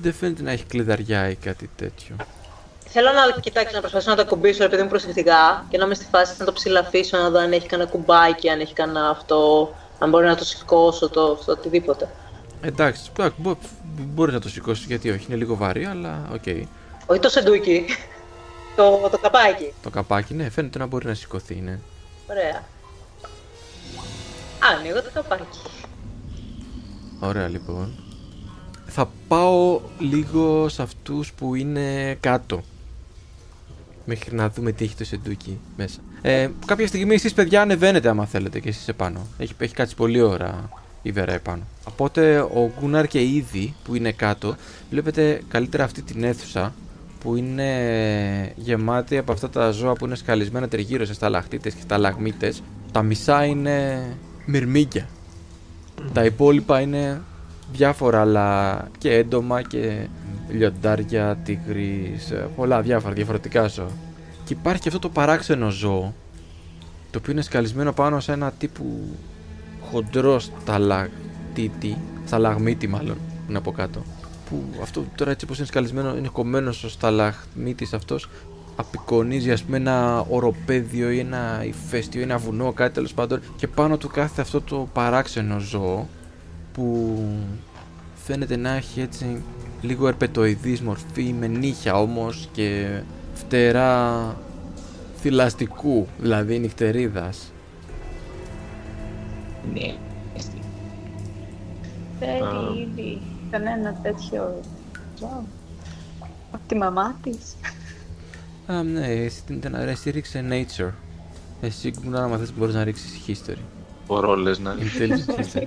[0.00, 2.16] δεν φαίνεται να έχει κλειδαριά ή κάτι τέτοιο.
[2.88, 6.04] Θέλω να κοιτάξω, να προσπαθήσω να το ακουμπήσω επειδή μου προσεκτικά και να είμαι στη
[6.10, 10.10] φάση να το ψηλαφίσω, να δω αν έχει κανένα κουμπάκι, αν έχει κανένα αυτό, αν
[10.10, 12.08] μπορεί να το σηκώσω, το, αυτό, οτιδήποτε.
[12.64, 13.56] Εντάξει, εντάξει, μπο-
[14.14, 16.42] μπορεί να το σηκώσει γιατί όχι, είναι λίγο βαρύ, αλλά οκ.
[17.06, 17.84] Όχι το σεντούκι.
[18.76, 19.72] το, το καπάκι.
[19.82, 21.78] Το καπάκι, ναι, φαίνεται να μπορεί να σηκωθεί, ναι.
[22.30, 22.62] Ωραία.
[24.78, 25.58] Ανοίγω το καπάκι.
[27.20, 27.92] Ωραία λοιπόν.
[28.86, 32.62] Θα πάω λίγο σε αυτούς που είναι κάτω.
[34.04, 36.00] Μέχρι να δούμε τι έχει το σεντούκι μέσα.
[36.22, 39.26] Ε, κάποια στιγμή εσείς παιδιά ανεβαίνετε άμα θέλετε και εσείς επάνω.
[39.38, 40.68] Έχει, έχει κάτσει πολλή ώρα
[41.04, 41.62] η Βέρα επάνω.
[41.84, 44.56] Οπότε ο Γκούναρ και η Ήδη που είναι κάτω
[44.90, 46.74] βλέπετε καλύτερα αυτή την αίθουσα
[47.20, 52.62] που είναι γεμάτη από αυτά τα ζώα που είναι σκαλισμένα τριγύρω σε σταλαχτίτες και σταλαγμίτες.
[52.92, 54.06] Τα μισά είναι
[54.46, 55.08] μυρμήγκια.
[56.12, 57.20] Τα υπόλοιπα είναι
[57.72, 60.06] διάφορα αλλά και έντομα και
[60.48, 63.90] λιοντάρια, τίγρης, ε, πολλά διάφορα διαφορετικά ζώα.
[64.44, 66.14] Και υπάρχει και αυτό το παράξενο ζώο
[67.10, 68.84] το οποίο είναι σκαλισμένο πάνω σε ένα τύπου
[69.94, 74.02] χοντρός σταλακτήτη, σταλαγμίτη μάλλον που είναι από κάτω.
[74.50, 78.28] Που αυτό τώρα έτσι όπως είναι σκαλισμένο είναι κομμένος ο σταλαγμίτης αυτός
[78.76, 83.66] απεικονίζει ας πούμε ένα οροπέδιο ή ένα ηφαίστειο ή ένα βουνό κάτι τέλος πάντων και
[83.68, 86.08] πάνω του κάθεται αυτό το παράξενο ζώο
[86.72, 87.18] που
[88.24, 89.42] φαίνεται να έχει έτσι
[89.80, 93.00] λίγο ερπετοειδής μορφή με νύχια όμως και
[93.34, 94.36] φτερά
[95.20, 97.53] θηλαστικού, δηλαδή νυχτερίδας.
[99.72, 99.94] Ναι.
[102.18, 104.60] Θέλει ήδη κανένα τέτοιο
[105.18, 105.44] ζώο.
[106.52, 107.54] Από τη μαμά της.
[108.66, 110.90] Α, ναι, εσύ, την- την- εσύ ρίξε nature.
[111.60, 113.58] Εσύ κουμπνά άμα θες μπορείς να ρίξεις history.
[114.06, 115.66] Μπορώ λες να Intelligence history.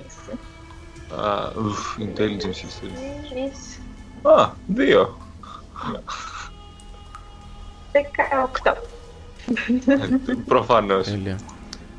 [1.20, 2.92] Α, ουφ, intelligence history.
[3.30, 3.78] Τρεις,
[4.22, 5.16] Α, δύο.
[7.92, 8.76] 18.
[9.86, 11.06] Ε, Προφανώς.
[11.06, 11.38] Τέλεια.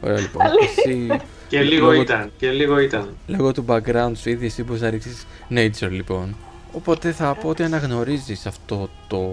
[0.03, 0.45] Ωραία λοιπόν.
[0.77, 1.07] Εσύ,
[1.49, 2.31] Και λίγο λόγω- ήταν.
[2.37, 3.15] Και λίγο ήταν.
[3.27, 6.35] Λόγω του background σου ήδη εσύ μπορείς να ρίξεις nature λοιπόν.
[6.71, 9.31] Οπότε θα πω ότι αναγνωρίζεις αυτό το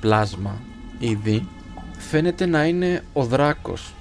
[0.00, 0.60] πλάσμα
[0.98, 1.48] ήδη.
[1.98, 3.94] Φαίνεται να είναι ο δράκος.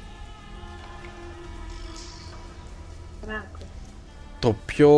[4.39, 4.91] Το πιο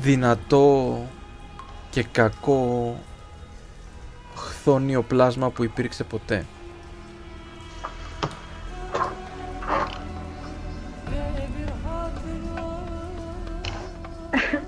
[0.00, 0.98] δυνατό
[1.90, 2.96] και κακό
[4.34, 6.46] χθόνιο πλάσμα που υπήρξε ποτέ.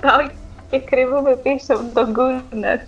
[0.05, 0.29] Πάω
[0.71, 2.79] και κρύβομαι πίσω από τον Γκούναρ.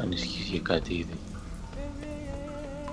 [0.00, 1.18] Ανησυχείς για κάτι ήδη;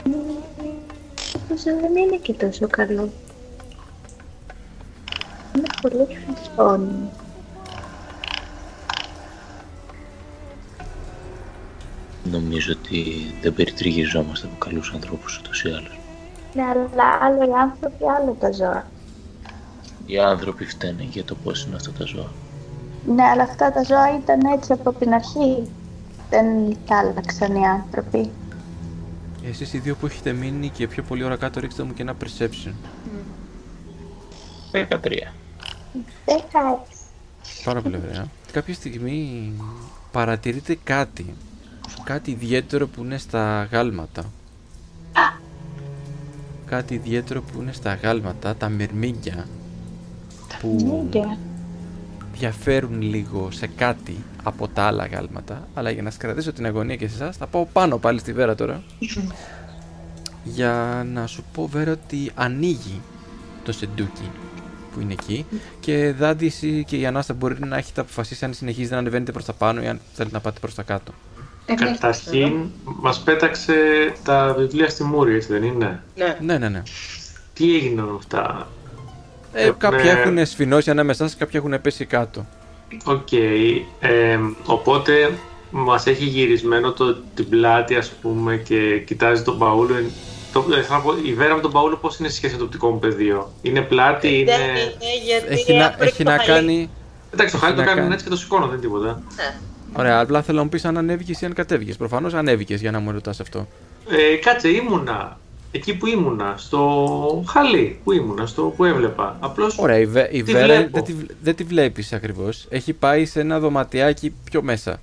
[0.04, 3.10] Νομίζω δεν είναι και τόσο καλό.
[5.56, 7.10] Είναι πολύ χρυσόνι.
[12.24, 13.04] Νομίζω ότι
[13.42, 16.00] δεν περιτριγιζόμαστε από καλούς ανθρώπους ούτως ή άλλως.
[16.54, 18.94] Ναι, αλλά άλλο οι άνθρωποι, άλλο τα ζώα.
[20.06, 22.32] Οι άνθρωποι φταίνε για το πώς είναι αυτά τα ζώα.
[23.16, 25.70] Ναι, αλλά αυτά τα ζώα ήταν έτσι από την αρχή.
[26.30, 26.46] Δεν
[26.88, 28.32] τα άλλαξαν οι άνθρωποι.
[29.50, 32.16] Εσείς οι δύο που έχετε μείνει και πιο πολύ ώρα κάτω ρίξτε μου και ένα
[32.24, 32.74] perception.
[34.72, 34.88] 13.
[36.26, 37.04] Δεκάεξι.
[37.64, 38.28] Πάρα πολύ ωραία.
[38.52, 39.52] Κάποια στιγμή
[40.12, 41.36] παρατηρείτε κάτι.
[42.04, 44.24] Κάτι ιδιαίτερο που είναι στα γάλματα.
[46.66, 49.48] Κάτι ιδιαίτερο που είναι στα γάλματα, τα μυρμήγκια.
[50.60, 51.38] Που Μίγκια.
[52.34, 55.68] διαφέρουν λίγο σε κάτι από τα άλλα γάλματα.
[55.74, 58.34] Αλλά για να σας κρατήσω την αγωνία και σε εσάς, θα πάω πάνω πάλι στη
[58.34, 58.84] Βέρα τώρα.
[60.44, 63.02] για να σου πω Βέρα ότι ανοίγει
[63.64, 64.30] το σεντούκι
[64.94, 65.46] που είναι εκεί
[65.80, 69.46] και δάντης εσύ και η Ανάστα μπορεί να έχετε αποφασίσει αν συνεχίζετε να ανεβαίνετε προς
[69.46, 71.14] τα πάνω ή αν θέλετε να πάτε προς τα κάτω.
[71.76, 73.74] Καταρχήν, μας πέταξε
[74.24, 76.38] τα βιβλία στη Μούρη, έτσι δεν είναι; Ναι.
[76.42, 76.84] Ναι, ναι, ναι.
[77.54, 78.68] Τι έγιναν με αυτά;
[79.58, 82.46] Ε, Έχουν- κάποια έχουν σφινώσει ανάμεσά σας, κάποια έχουν πέσει κάτω.
[83.06, 83.32] Οκ.
[83.32, 85.32] ε, οπότε
[85.70, 89.94] μας έχει γυρισμένο το, την πλάτη, ας πούμε, και κοιτάζει τον Παούλο.
[90.54, 92.60] Το, ε, θέλω να πω, η Βέρα με τον Παούλο πώς είναι σε σχέση με
[92.60, 94.44] το οπτικό μου πεδίο; Είναι πλάτη, είναι...
[94.56, 96.48] Δεν είναι γιατί Έχει να, άπρεπε έχει το να χαλί.
[96.48, 96.90] κάνει...
[97.34, 98.14] Εντάξει, το χάλι έχει το να κάνουν κάνει.
[98.14, 99.22] έτσι και το σηκώνω, δεν είναι τίποτα.
[99.36, 99.56] Ναι.
[99.98, 101.98] Ωραία, απλά θέλω να μου πεις αν ανέβηκες ή αν κατέβηκες.
[101.98, 103.68] Προφανώς ανέβηκες για να μου ρωτάς αυτό.
[104.10, 105.40] Ε, κάτσε, ήμουνα.
[105.76, 109.38] Εκεί που ήμουνα, στο χαλί που ήμουνα, στο που έβλεπα.
[109.40, 110.90] Απλώς Ωραία, η, Βε- η τη Βέρα βλέπω.
[110.94, 112.66] δεν τη, βλ- δεν τη βλέπεις ακριβώς.
[112.70, 115.00] Έχει πάει σε ένα δωματιάκι πιο μέσα.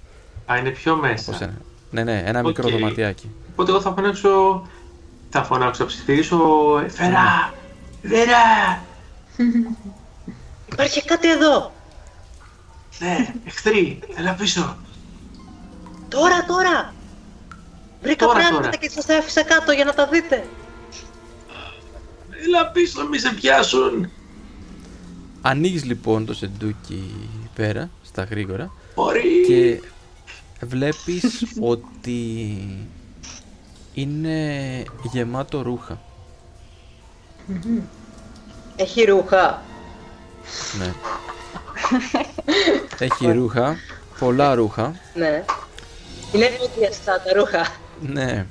[0.53, 1.31] Α, είναι πιο μέσα.
[1.31, 1.57] Πώς είναι.
[1.91, 2.73] Ναι, ναι, ένα μικρό Οκ.
[2.73, 3.31] δωματιάκι.
[3.53, 4.67] Οπότε εγώ θα φωνάξω.
[5.31, 6.39] Θα φωνάξω, θα ψιθυρίσω.
[6.85, 7.55] «Ε, Βέρα!
[8.03, 8.83] Βέρα!
[10.73, 11.73] Υπάρχει κάτι εδώ.
[12.99, 14.77] Ναι, εχθροί, έλα πίσω.
[16.09, 16.95] Τώρα, τώρα.
[18.03, 18.77] Βρήκα Τώρα, πράγματα τώρα.
[18.77, 20.47] και σας τα άφησα κάτω για να τα δείτε.
[22.45, 24.11] Έλα πίσω, μη σε πιάσουν.
[25.41, 28.73] Ανοίγεις λοιπόν το σεντούκι πέρα, στα γρήγορα.
[28.95, 29.45] Μπορεί.
[29.47, 29.83] Και
[30.61, 31.25] βλέπεις
[31.73, 32.57] ότι
[33.95, 36.01] είναι γεμάτο ρούχα.
[38.77, 39.63] Έχει ρούχα.
[40.79, 40.93] Ναι.
[43.07, 43.77] Έχει ρούχα,
[44.19, 44.95] πολλά ρούχα.
[45.15, 45.45] Ναι.
[46.33, 47.67] Είναι ευωδιαστά τα ρούχα.
[48.01, 48.47] Ναι,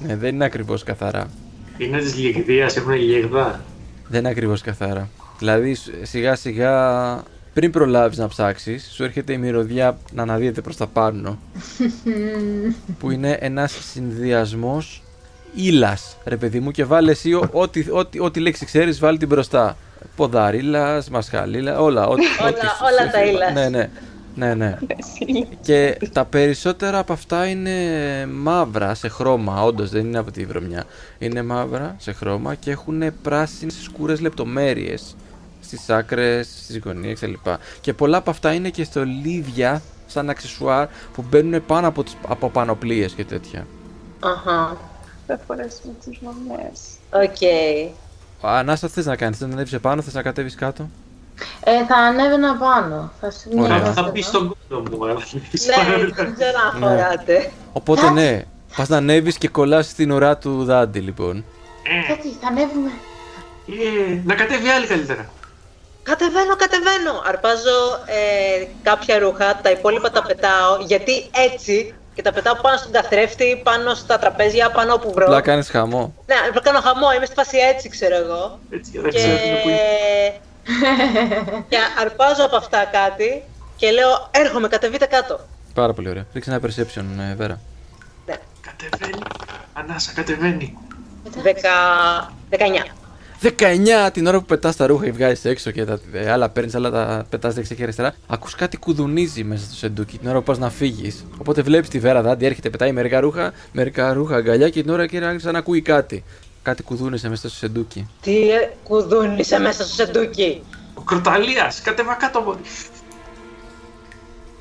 [0.00, 1.30] ναι, δεν είναι ακριβώς καθαρά.
[1.78, 3.60] Είναι της λιγδίας, έχουν λιγδά.
[4.08, 5.08] Δεν είναι ακριβώς καθαρά.
[5.38, 7.22] Δηλαδή σ- σιγά σιγά
[7.54, 11.38] πριν προλάβεις να ψάξεις, σου έρχεται η μυρωδιά να αναδύεται προς τα πάνω.
[12.98, 15.02] που είναι ένας συνδυασμός
[15.54, 19.28] ύλας, ρε παιδί μου, και βάλε εσύ ό- ό,τι, ό,τι, ό,τι λέξη ξέρεις, βάλει την
[19.28, 19.76] μπροστά.
[20.16, 22.06] Ποδαρίλας, μασχαλίλα, όλα.
[22.06, 23.52] Ό,τι, Όλα- ό,τι σου- όλα σου- τα ύλας.
[23.52, 23.90] Ναι, ναι.
[24.34, 24.78] Ναι, ναι.
[25.60, 27.72] και τα περισσότερα από αυτά είναι
[28.26, 30.84] μαύρα σε χρώμα, όντως δεν είναι από τη βρωμιά.
[31.18, 35.16] Είναι μαύρα σε χρώμα και έχουν πράσινες σκούρες λεπτομέρειες
[35.60, 37.46] στις άκρες, στις γωνίες κλπ.
[37.80, 42.50] Και πολλά από αυτά είναι και στολίδια σαν αξεσουάρ που μπαίνουν πάνω από, τις, από
[42.50, 43.66] πανοπλίες και τέτοια.
[44.20, 44.76] Αχα.
[45.26, 46.80] Θα φορέσουμε τις μαμές.
[47.10, 47.36] Οκ.
[48.40, 50.88] Ανάστα θες να κάνεις, θες να ανέβεις επάνω, θες να κατέβεις κάτω;
[51.64, 53.12] Ε, θα ανέβαινα πάνω.
[53.20, 53.30] Θα Ωραία.
[53.78, 53.92] σημειώσω.
[53.92, 56.12] Θα μπει στον κόντο μου, αλλά δεν έχεις Ναι, πάρει.
[56.14, 57.50] δεν ξέρω αν χωράτε.
[57.72, 58.42] Οπότε ναι,
[58.76, 61.44] πας να ανέβεις και κολλάς στην ουρά του δάντη λοιπόν.
[62.06, 62.90] Γιατί θα ανέβουμε.
[63.68, 65.30] Ε, να κατέβει άλλη καλύτερα.
[66.02, 67.22] Κατεβαίνω, κατεβαίνω.
[67.26, 71.12] Αρπάζω ε, κάποια ρούχα, τα υπόλοιπα τα πετάω, γιατί
[71.48, 75.24] έτσι και τα πετάω πάνω στον καθρέφτη, πάνω στα τραπέζια, πάνω όπου βρω.
[75.24, 76.14] Απλά κάνεις χαμό.
[76.26, 78.58] Ναι, να κάνω χαμό, είμαι στη φάση έτσι, ξέρω εγώ.
[78.70, 79.16] Έτσι, δεν Και...
[79.18, 80.40] ξέρω τι είναι που είναι.
[81.68, 83.42] Και αρπάζω από αυτά κάτι
[83.76, 85.40] και λέω, έρχομαι, κατεβείτε κάτω.
[85.74, 86.26] Πάρα πολύ ωραία.
[86.32, 87.60] Ρίξε ένα perception, ε, Βέρα.
[88.26, 89.22] Ναι, Κατεβαίνει.
[89.72, 90.78] Ανάσα, κατεβαίνει.
[91.42, 92.28] 10...
[92.50, 92.56] 19.
[93.42, 96.74] 19 την ώρα που πετάς τα ρούχα και βγάζεις έξω και τα ε, άλλα παίρνεις,
[96.74, 98.14] άλλα τα πετάς δεξιά και αριστερά.
[98.26, 101.24] Ακούς κάτι κουδουνίζει μέσα στο σεντούκι την ώρα που πας να φύγεις.
[101.38, 105.06] Οπότε βλέπεις τη βέρα δάντη, έρχεται, πετάει μερικά ρούχα, μερικά ρούχα αγκαλιά και την ώρα
[105.06, 106.24] και άρχισε να ακούει κάτι.
[106.64, 108.08] Κάτι κουδούνισε μέσα στο σεντούκι.
[108.20, 110.62] Τι ε, κουδούνισε μέσα στο σεντούκι.
[110.94, 112.60] Ο Κροταλίας, κατέβα κάτω μωρή.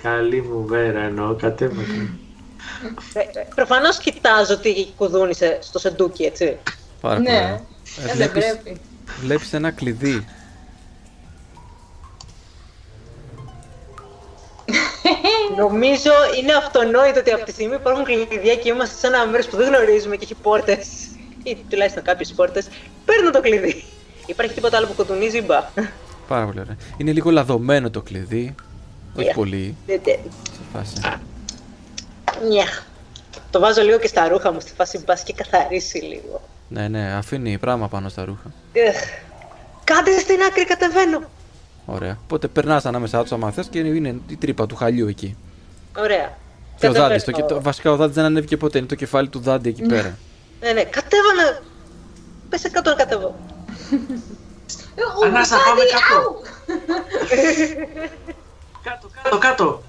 [0.02, 3.46] Καλή μου βέρα εννοώ, κατέβα κάτω.
[3.56, 6.58] Προφανώς κοιτάζω τι κουδούνισε στο σεντούκι, έτσι.
[7.02, 7.30] Πάρα πολύ.
[7.30, 7.54] Ναι, ωραία.
[7.54, 8.80] ε, δεν βλέπεις, πρέπει.
[9.22, 10.26] βλέπεις ένα κλειδί.
[15.58, 19.48] Νομίζω είναι αυτονόητο ότι από τη στιγμή που υπάρχουν κλειδιά και είμαστε σε ένα μέρος
[19.48, 20.88] που δεν γνωρίζουμε και έχει πόρτες,
[21.44, 22.68] ή τουλάχιστον κάποιες πόρτες,
[23.06, 23.84] παίρνω το κλειδί.
[24.26, 25.62] Υπάρχει τίποτα άλλο που κουδουνίζει, μπα.
[26.28, 26.76] Πάρα πολύ ωραία.
[26.98, 28.56] Είναι λίγο λαδωμένο το κλειδί.
[29.18, 29.36] Όχι Yeah.
[29.36, 29.76] πολύ.
[29.86, 30.94] Δεν- δεν- Σε φάση.
[32.50, 32.84] Νιαχ.
[33.52, 36.42] Το βάζω λίγο και στα ρούχα μου στη φάση μπα και καθαρίσει λίγο.
[36.70, 38.52] Ναι, ναι, αφήνει πράγμα πάνω στα ρούχα.
[38.74, 39.02] Εχ.
[39.84, 41.22] Κάντε στην άκρη, κατεβαίνω.
[41.86, 42.18] Ωραία.
[42.24, 45.36] Οπότε περνάς ανάμεσά τους άμα θες και είναι η τρύπα του χαλιού εκεί.
[45.98, 46.38] Ωραία.
[46.78, 47.08] Και ο Κατεβαίνω.
[47.08, 47.24] Δάντης.
[47.24, 48.78] Το, και- το- βασικά ο Δάντης δεν ανέβηκε ποτέ.
[48.78, 50.18] Είναι το κεφάλι του Δάντη εκεί πέρα.
[50.64, 51.62] Ναι, ναι, κατέβαμε.
[52.50, 53.36] Πες κάτω να κατεβώ.
[55.26, 56.42] Ανάσα, πάμε κάτω.
[58.84, 59.82] Κάτω, κάτω, κάτω.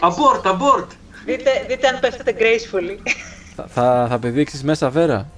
[0.00, 0.86] Abort, abort.
[1.24, 2.98] Δείτε, δείτε αν πέφτετε gracefully.
[3.56, 5.28] Θα, θα, θα πηδήξεις μέσα, Βέρα;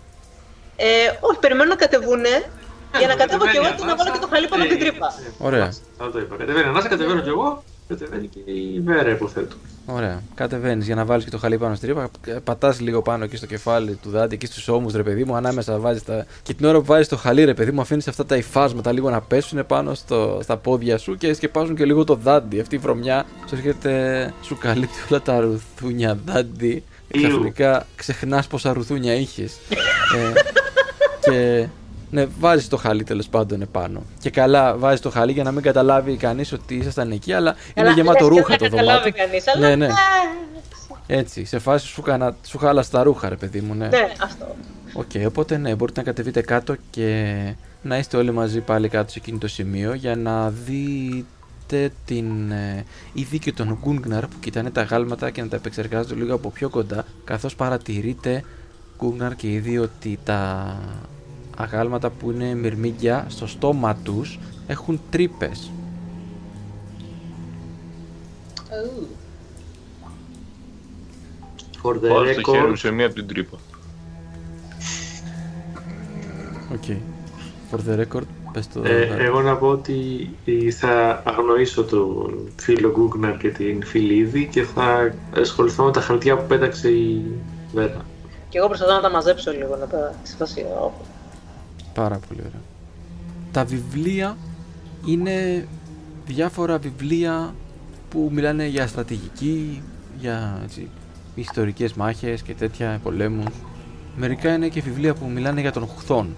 [0.77, 0.87] Ε,
[1.21, 2.51] όχι, περιμένω να κατεβούνε
[2.99, 4.79] για να κατέβω κι εγώ κατεβαίνει και να βάλω και το χαλί πάνω Ε, την
[4.79, 5.13] τρύπα.
[5.39, 5.73] Ωραία.
[5.99, 6.37] Θα το είπα.
[6.37, 7.65] Κατεβαίνει ανάσα, κατεβαίνω κι εγώ.
[7.89, 9.57] Κατεβαίνει και η Βέρα, υποθέτω.
[9.91, 10.23] Ωραία.
[10.35, 12.11] Κατεβαίνεις για να βάλεις και το χαλί πάνω στην τρύπα.
[12.45, 15.35] Πατάς λίγο πάνω εκεί στο κεφάλι του δάντη, εκεί στους ώμους, ρε παιδί μου.
[15.35, 16.27] Ανάμεσα βάζεις τα.
[16.43, 19.11] Και την ώρα που βάζεις το χαλί, ρε παιδί μου, αφήνεις αυτά τα υφάσματα λίγο
[19.11, 22.61] να πέσουν πάνω στο, στα πόδια σου και σκεπάζουν και λίγο το δάντη.
[22.61, 26.83] Αυτή η βρωμιά σου έρχεται, σου καλύπτει όλα τα ρουθούνια δάντη.
[27.13, 27.29] Ιου.
[27.29, 29.59] Ξαφνικά ξεχνάς πόσα ρουθούνια είχες.
[30.17, 30.33] ε,
[31.31, 31.67] και
[32.11, 34.03] ναι, βάζει το χαλί τέλος πάντων επάνω.
[34.21, 37.87] Και καλά, βάζει το χαλί για να μην καταλάβει κανείς ότι ήσασταν εκεί, αλλά είναι
[37.87, 39.25] Καλά, γεμάτο λες και ρούχα δεν το θα καταλάβει δωμάτιο.
[39.25, 39.87] κανείς, αλλά Ναι, ναι.
[39.87, 39.97] α,
[41.07, 42.37] Έτσι, σε φάση σου, κανα...
[42.47, 43.89] σου χάλασε τα ρούχα, ρε παιδί μου, ναι.
[43.89, 44.57] Ναι, αυτό.
[44.93, 47.37] Οκ, οπότε ναι, μπορείτε να κατεβείτε κάτω και
[47.83, 52.85] να είστε όλοι μαζί πάλι κάτω σε εκείνο το σημείο για να δείτε την ε,
[53.13, 56.69] η και των Γκούνγναρ που κοιτάνε τα αγάλματα και να τα επεξεργάζονται λίγο από πιο
[56.69, 58.45] κοντά καθώς παρατηρείτε
[58.99, 60.77] Γκούνγναρ και οι δύο ότι τα
[61.59, 65.71] αγάλματα που είναι μυρμήγκια στο στόμα τους έχουν τρύπες.
[71.83, 73.59] For the Πάω στο χέρι μου record, σε μία από την τρύπα.
[76.73, 76.85] Οκ.
[77.71, 78.83] For the record, πες το...
[78.85, 84.47] ε, εγώ να πω ότι ε, θα αγνοήσω τον φίλο Γκούγκναρ και την φίλη Ήδη
[84.47, 87.25] και θα ασχοληθώ με τα χαρτιά που πέταξε η
[87.73, 88.05] Βέρα.
[88.49, 90.93] Και εγώ προσπαθώ να τα μαζέψω λίγο, να τα σε φάση, ω,
[91.99, 92.61] Πάρα πολύ ωραία.
[93.53, 94.37] Τα βιβλία
[95.07, 95.67] είναι
[96.27, 97.55] διάφορα βιβλία
[98.11, 99.83] που μιλάνε για στρατηγική,
[100.19, 100.89] για έτσι,
[101.35, 103.55] ιστορικές μάχες και τέτοια πολέμους.
[104.17, 106.37] Μερικά είναι και βιβλία που μιλάνε για τον Χθόν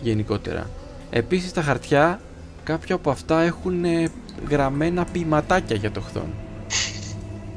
[0.00, 0.66] γενικότερα.
[1.10, 2.20] Επίσης τα χαρτιά
[2.64, 4.10] κάποια από αυτά έχουν ε,
[4.48, 6.32] γραμμένα ποιηματάκια για τον Χθόν.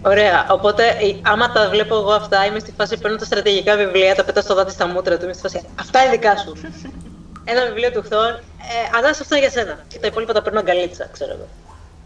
[0.06, 4.16] Ωραία, οπότε ε, άμα τα βλέπω εγώ αυτά, είμαι στη φάση παίρνω τα στρατηγικά βιβλία,
[4.16, 5.62] τα πετάω στο δάτι στα μούτρα του, είμαι στη φάση.
[5.80, 6.54] Αυτά είναι δικά σου.
[7.46, 9.86] Ένα βιβλίο του χθών, ε, αντάς αυτό είναι για σένα.
[9.88, 11.48] Και τα υπόλοιπα τα παίρνω αγκαλίτσα, ξέρω εγώ.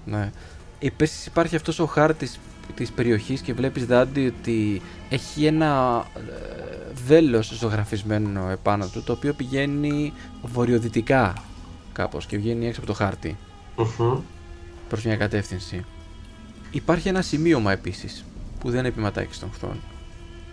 [0.06, 0.32] Ναι.
[0.80, 2.40] Επίσης υπάρχει αυτός ο χάρτης
[2.76, 6.22] της περιοχής και βλέπεις Δάντη ότι έχει ένα ε,
[7.06, 11.34] βέλος ζωγραφισμένο επάνω του το οποίο πηγαίνει βορειοδυτικά
[11.94, 13.38] κάπως και βγαίνει έξω από το χάρτη
[13.76, 14.20] Μμμ.
[14.90, 15.86] προς μια κατεύθυνση.
[16.72, 18.26] Υπάρχει ένα σημείωμα επίσης
[18.60, 19.82] που δεν είναι επιματάκι στον χθόν.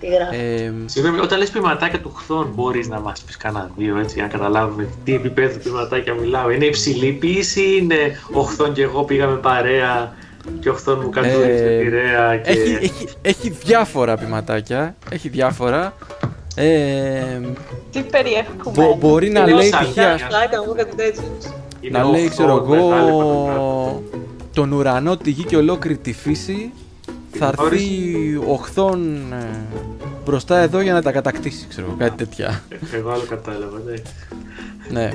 [0.01, 0.37] Τι γράφει.
[0.37, 4.23] Ε, Συγγνώμη, όταν λες ποιηματάκια του χθών, μπορείς να μας πεις κανένα δύο έτσι, για
[4.23, 6.55] να καταλάβουμε τι επίπεδο ποιηματάκια μιλάμε.
[6.55, 7.97] Είναι υψηλή ποιήση ή είναι
[8.33, 10.13] ο χθών και εγώ πήγαμε παρέα
[10.61, 12.51] και ο χθών μου κατούρισε Ε, Πειραιά και...
[12.51, 14.95] έχει, έχει, έχει διάφορα ποιηματάκια.
[15.11, 15.95] Έχει διάφορα.
[16.57, 17.41] Ε,
[17.93, 18.73] Τι περιέχουμε.
[18.75, 19.99] μπο- μπορεί να Είναι λέει όσα π.χ.
[19.99, 21.23] ας- Θα έκανα εγώ κάτι τέτοιο.
[21.81, 24.03] Είναι να ο λέει, ξέρω χθών, μεγάλη εγώ, πανοκράτο.
[24.55, 26.73] τον ουρανό, τη γη και ολόκληρη τη φύση.
[27.39, 29.47] Θα έρθει ο Χθόν ε,
[30.25, 32.63] μπροστά εδώ για να τα κατακτήσει, ξέρω εγώ, κάτι τέτοια.
[32.93, 33.95] Εγώ άλλο κατάλαβα, ναι.
[35.01, 35.11] ναι.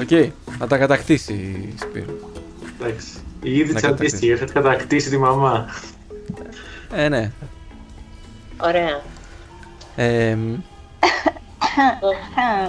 [0.00, 2.14] Οκ, να τα κατακτήσει, Σπύρο.
[2.80, 3.08] Εντάξει.
[3.42, 5.66] Η είδη Να της αντίστοιχη, θα κατακτήσει τη μαμά.
[6.94, 7.30] Ε, ναι.
[8.56, 9.00] Ωραία.
[9.96, 10.36] Ε,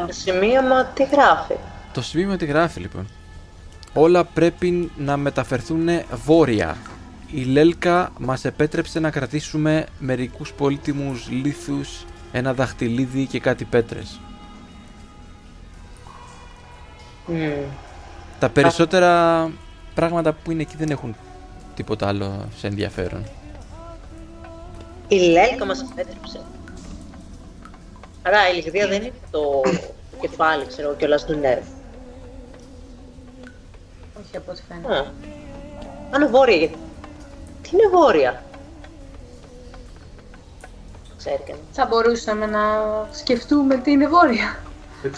[0.08, 1.54] Το σημείωμα τι γράφει;
[1.94, 3.08] το σημείο τι γράφει λοιπόν.
[3.94, 5.88] Όλα πρέπει να μεταφερθούν
[6.26, 6.78] βόρεια.
[7.36, 14.20] Η Λέλκα μας επέτρεψε να κρατήσουμε μερικούς πολύτιμους λίθους, ένα δαχτυλίδι και κάτι πέτρες.
[17.26, 17.52] Μμμ.
[18.40, 19.52] Τα περισσότερα
[19.96, 21.16] πράγματα που είναι εκεί δεν έχουν
[21.76, 23.26] τίποτα άλλο σε ενδιαφέρον.
[25.08, 26.42] Η Λέλκα μας επέτρεψε.
[28.22, 29.62] Άρα η λιγδία δεν είναι το
[30.22, 31.58] κεφάλι, ξέρω εγώ, κιόλας του νερ.
[34.20, 34.96] Όχι από ό,τι φαίνεται.
[34.96, 35.06] Α.
[36.12, 36.78] Άνω βόρεια, γιατί.
[37.74, 38.44] Τι είναι βόρεια.
[41.18, 41.62] Ξέρει κανείς.
[41.72, 42.60] Θα μπορούσαμε να
[43.12, 44.56] σκεφτούμε τι είναι βόρεια.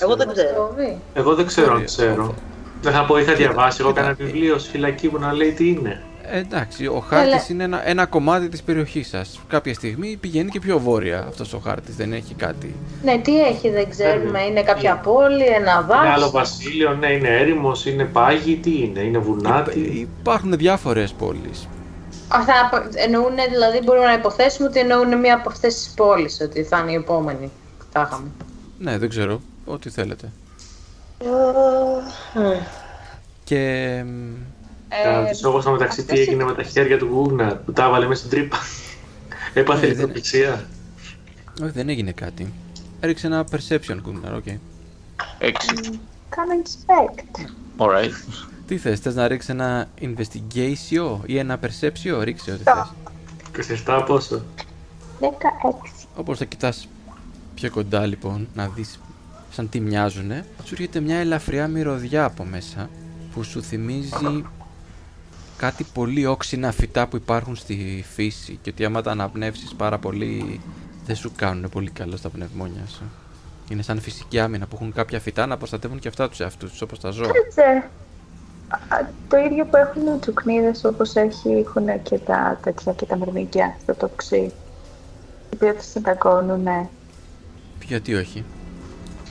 [0.01, 0.49] Εγώ δεν ξέρω.
[0.49, 0.97] Στροβή.
[1.13, 2.23] Εγώ δεν ξέρω αν Βόρεια, ξέρω.
[2.23, 2.33] όφο.
[2.81, 5.51] Δεν θα πω, είχα διαβάσει εγώ Κοίτα, κανένα ε, βιβλίο στη φυλακή που να λέει
[5.51, 6.01] τι είναι.
[6.31, 9.39] Ε, εντάξει, ο χάρτης είναι ένα, ένα κομμάτι της περιοχής σας.
[9.47, 12.75] Κάποια στιγμή πηγαίνει και πιο βόρεια αυτός ο χάρτης, δεν έχει κάτι.
[13.03, 14.41] Ναι, τι έχει, δεν ξέρουμε.
[14.43, 16.31] Είναι κάποια πόλη, ένα Είναι άλλο δάσο.
[16.31, 19.79] βασίλειο, ναι, είναι έρημος, είναι πάγι, τι είναι, είναι βουνάτι.
[19.79, 21.67] Υπά- Υπάρχουν διάφορες πόλεις.
[22.35, 26.77] Αυτά εννοούν, δηλαδή μπορούμε να υποθέσουμε ότι εννοούν μία από αυτές τις πόλεις, ότι θα
[26.79, 28.27] είναι η επόμενη που θα είχαμε.
[28.79, 30.31] Ναι, δεν ξέρω, ό,τι θέλετε.
[32.33, 32.41] Μμ.
[33.43, 34.33] Και μ,
[35.03, 37.83] Θα ρωτήσω εγώ στο μεταξύ τι αυτές έγινε με τα χέρια του Γκούγναρ που τα
[37.85, 38.57] έβαλε μέσα στην τρύπα.
[39.53, 40.65] Έπαθε Ναι, δεν- λιθοπληξία.
[41.61, 42.53] όχι, δεν έγινε κάτι.
[42.99, 44.45] Έριξε ένα perception, Gunnar, οκ.
[45.39, 45.73] Έξι.
[46.29, 47.45] Κάνω inspect.
[47.77, 48.11] Alright.
[48.67, 53.83] Τι θες, θες να ρίξεις ένα investigation ή ένα perception, ρίξε ό,τι θες.
[53.85, 54.43] 27 πόσο;
[55.19, 55.25] 16.
[56.15, 56.87] Όπως θα κοιτάς
[57.55, 58.99] πιο κοντά λοιπόν, να δεις
[59.49, 62.89] σαν τι μοιάζουνε, σου έρχεται μια ελαφριά μυρωδιά από μέσα
[63.33, 64.45] που σου θυμίζει
[65.57, 70.61] κάτι πολύ όξινα φυτά που υπάρχουν στη φύση και ότι άμα τα αναπνεύσεις πάρα πολύ
[71.05, 73.03] δεν σου κάνουν πολύ καλό στα πνευμόνια σου.
[73.69, 76.81] Είναι σαν φυσική άμυνα που έχουν κάποια φυτά να προστατεύουν και αυτά τους εαυτούς τους
[76.81, 77.31] όπως τα ζώα.
[78.67, 78.93] Κάτσε.
[78.93, 83.17] Α, Το ίδιο που έχουν οι τσουκνίδες όπως έχει, έχουν και τα τέτοια και τα
[83.17, 84.35] μυρμήγκια στο τοξί.
[84.35, 86.89] Οι οποίοι τους συντακώνουνε.
[87.85, 88.45] Γιατί όχι;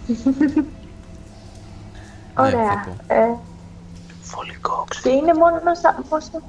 [2.39, 2.83] Ωραία.
[3.07, 3.39] θα Ε,
[4.21, 6.05] Φωλικό και είναι μόνο σαν...
[6.09, 6.31] Πόσο...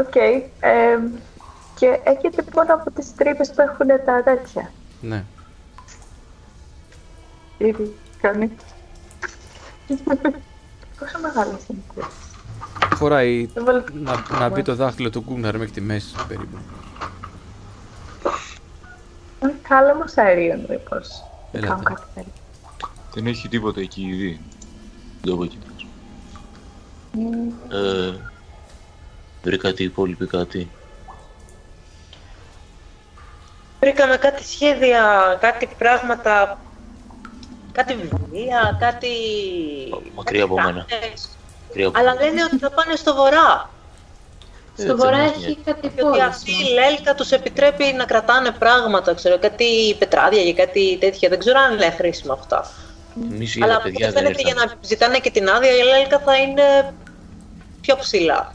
[0.00, 0.14] Οκ.
[0.14, 0.98] ε,
[1.74, 4.72] και έχετε μόνο από τις τρύπες που έχουν τα τέτοια.
[5.00, 5.24] Ναι.
[7.58, 8.56] Ήδη κάνει.
[10.98, 12.08] Πόσο μεγάλο είναι η τρύπα.
[12.96, 16.56] Χωράει Δεν βάλω- να, να μπει το δάχτυλο του Γκούναρ μέχρι τη μέση περίπου.
[19.40, 21.22] Ε, Κάλαμος αερίων, μήπως.
[21.52, 21.82] Δεν Έλατε.
[21.82, 22.32] κάνω κάτι τέτοιο.
[23.14, 24.40] Δεν έχει τίποτα εκεί ήδη.
[25.22, 25.86] Δεν το κοιτάς.
[27.12, 27.48] Μμμ.
[27.72, 28.14] Ε,
[29.42, 30.70] βρήκατε οι υπόλοιποι κάτι.
[33.80, 36.58] Βρήκαμε κάτι σχέδια, κάτι πράγματα,
[37.76, 39.08] κάτι βιβλία, κάτι...
[40.14, 40.86] Μακριά από κάτι μένα.
[40.88, 41.28] κάρτες.
[41.66, 43.70] Μακριά από Αλλά λένε ότι θα πάνε στο βορρά.
[44.74, 45.56] Στο Έτσι, βορρά μας έχει νοιάζει.
[45.64, 50.54] κάτι Και ότι αυτή η λέλκα τους επιτρέπει να κρατάνε πράγματα, ξέρω, κάτι πετράδια και
[50.54, 51.28] κάτι τέτοια.
[51.28, 52.70] Δεν ξέρω αν είναι χρήσιμα αυτά.
[53.32, 54.72] Εμείς για Αλλά τα από παιδιά ό,τι δεν φαίνεται για ήρθαμε.
[54.80, 56.94] να ζητάνε και την άδεια, η λέλκα θα είναι
[57.80, 58.54] πιο ψηλά.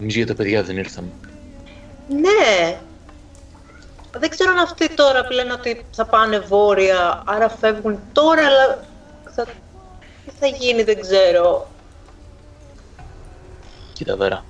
[0.00, 1.08] Εμείς για τα παιδιά δεν ήρθαμε.
[2.08, 2.78] Ναι.
[4.18, 8.84] Δεν ξέρω αν αυτοί τώρα που λένε ότι θα πάνε βόρεια, άρα φεύγουν τώρα, αλλά
[9.34, 9.44] θα...
[10.24, 11.70] τι θα γίνει δεν ξέρω.
[13.92, 14.44] Κοίτα Βέρα,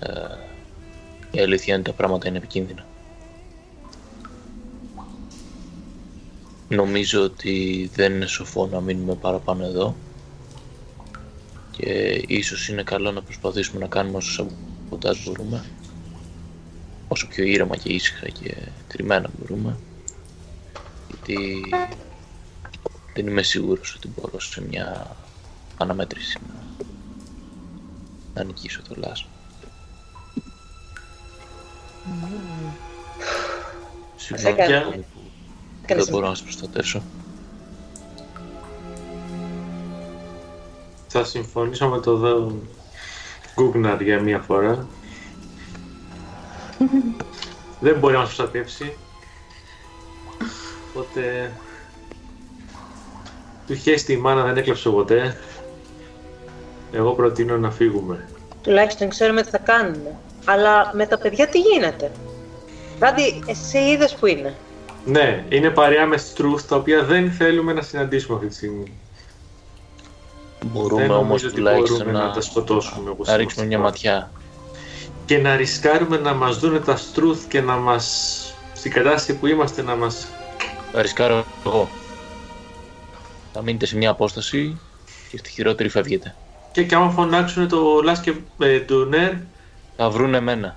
[0.00, 0.12] ε,
[1.30, 2.84] η αλήθεια είναι ότι τα πράγματα είναι επικίνδυνα.
[6.68, 9.96] Νομίζω ότι δεν είναι σοφό να μείνουμε παραπάνω εδώ
[11.70, 15.64] και ίσως είναι καλό να προσπαθήσουμε να κάνουμε όσο σαμποτάζ μπορούμε
[17.08, 18.54] όσο πιο ήρεμα και ήσυχα και
[18.88, 19.76] τριμμένα μπορούμε
[21.08, 21.64] γιατί
[23.14, 25.16] δεν είμαι σίγουρος ότι μπορώ σε μια
[25.76, 26.84] αναμέτρηση να,
[28.34, 29.30] να νικήσω το Λάσμα.
[34.16, 34.76] Συγγνώμη έκανε.
[34.76, 35.20] ακόμη που
[35.82, 37.02] Έκανες δεν μπορώ να σας προστατεύσω.
[41.08, 42.52] Θα συμφωνήσω με το δω
[43.54, 44.86] Γκούγναρ για μία φορά.
[47.80, 48.96] Δεν μπορεί να μας προστατεύσει.
[50.94, 51.52] Οπότε...
[53.66, 55.36] Του χέσει η μάνα δεν έκλαψε ποτέ.
[56.92, 58.28] Εγώ προτείνω να φύγουμε.
[58.62, 60.16] Τουλάχιστον ξέρουμε τι θα κάνουμε.
[60.44, 62.10] Αλλά με τα παιδιά τι γίνεται;
[63.00, 64.54] Ράντι, εσύ είδες που είναι;
[65.04, 68.92] Ναι, είναι παρέα με Struth τα οποία δεν θέλουμε να συναντήσουμε αυτή τη στιγμή.
[70.64, 73.66] Μπορούμε δεν όμως νομίζω ότι τουλάχιστον μπορούμε να, να, τα σκοτώσουμε όπως να ρίξουμε είμαστε
[73.66, 73.88] μια τώρα.
[73.88, 74.30] ματιά.
[75.28, 78.54] Και να ρισκάρουμε να μας δούνε τα Struth και να μας...
[78.74, 80.26] Στην κατάσταση που είμαστε να μας...
[80.92, 81.88] Θα ρισκάρω εγώ.
[83.52, 84.80] Θα μείνετε σε μια απόσταση
[85.30, 86.34] και στη χειρότερη φεύγετε.
[86.72, 89.32] Και, και άμα φωνάξουν το Last και ε, του Νέρ,
[89.96, 90.76] Θα βρουν εμένα.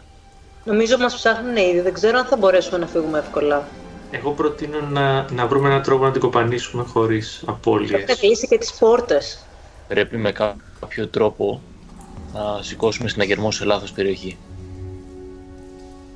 [0.63, 1.79] Νομίζω μας ψάχνουν ήδη.
[1.79, 3.67] Δεν ξέρω αν θα μπορέσουμε να φύγουμε εύκολα.
[4.11, 7.91] εγώ προτείνω να, να βρούμε έναν τρόπο να την κοπανίσουμε χωρίς απώλειες.
[7.91, 9.45] Έχουμε κλείσει και τις πόρτες.
[9.87, 11.61] Πρέπει με κάποιο τρόπο
[12.33, 14.37] να σηκώσουμε συναγερμός σε λάθος περιοχή.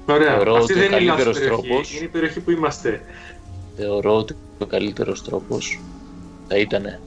[0.10, 2.40] Ωραία, Θεωρώ αυτή ότι ο δεν είναι η λάθος καλύτερος περιοχή, τρόπος- είναι η περιοχή
[2.40, 3.02] που είμαστε.
[3.76, 5.80] Θεωρώ ότι ο καλύτερος τρόπος
[6.48, 7.00] θα ήταν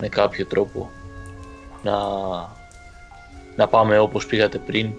[0.00, 0.90] με κάποιο τρόπο
[1.82, 1.94] να,
[3.56, 4.90] να πάμε όπως πήγατε πριν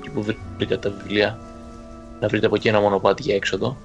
[0.00, 0.22] και που
[0.56, 1.38] βρήκατε τα βιβλία.
[2.20, 3.76] Να βρείτε από εκεί ένα μονοπάτι για έξοδο.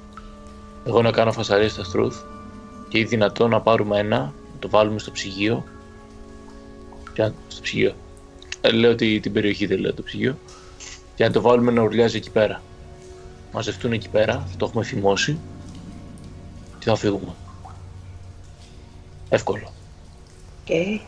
[0.85, 2.17] Εγώ να κάνω φασαρίες στα Στρούθ
[2.89, 5.63] και ή δυνατόν να πάρουμε ένα να το βάλουμε στο ψυγείο.
[7.13, 7.89] Και να- στο ψυγείο.
[7.89, 7.93] Ε,
[8.71, 10.37] λέω ότι την περιοχή δεν λέω το ψυγείο
[11.15, 12.61] και να το βάλουμε να ουρλιάζει εκεί πέρα
[13.53, 15.39] μαζευτούν εκεί πέρα θα το έχουμε φημώσει
[16.79, 17.33] και θα φύγουμε.
[19.29, 19.71] Εύκολο.
[20.67, 20.99] Okay.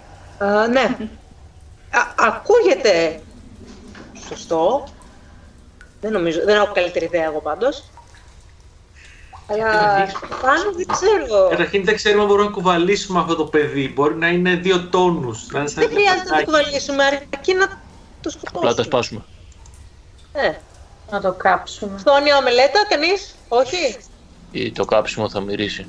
[0.72, 0.98] ναι.
[1.90, 3.22] Α, ακούγεται
[4.28, 4.88] σωστό.
[6.02, 7.84] Δεν νομίζω, δεν έχω καλύτερη ιδέα εγώ πάντως.
[9.48, 9.66] Αλλά
[10.42, 11.48] πάνω δεν ξέρω.
[11.50, 13.90] Καταρχήν δεν ξέρουμε αν μπορούμε να κουβαλήσουμε αυτό το παιδί.
[13.96, 15.48] Μπορεί να είναι δύο τόνους.
[15.52, 16.46] Να είναι σαν Δεν χρειάζεται να το λεφτάκι.
[16.46, 17.74] κουβαλήσουμε, αρκεί να το
[18.22, 18.74] Απλά σκοτώσουμε.
[18.76, 19.22] τα σπάσουμε.
[20.34, 20.52] Ε,
[21.12, 22.00] Να το κάψουμε.
[22.00, 23.98] Σκόνη ομελέτα, κανείς, όχι;
[24.52, 25.88] Ή το κάψιμο θα μυρίσει.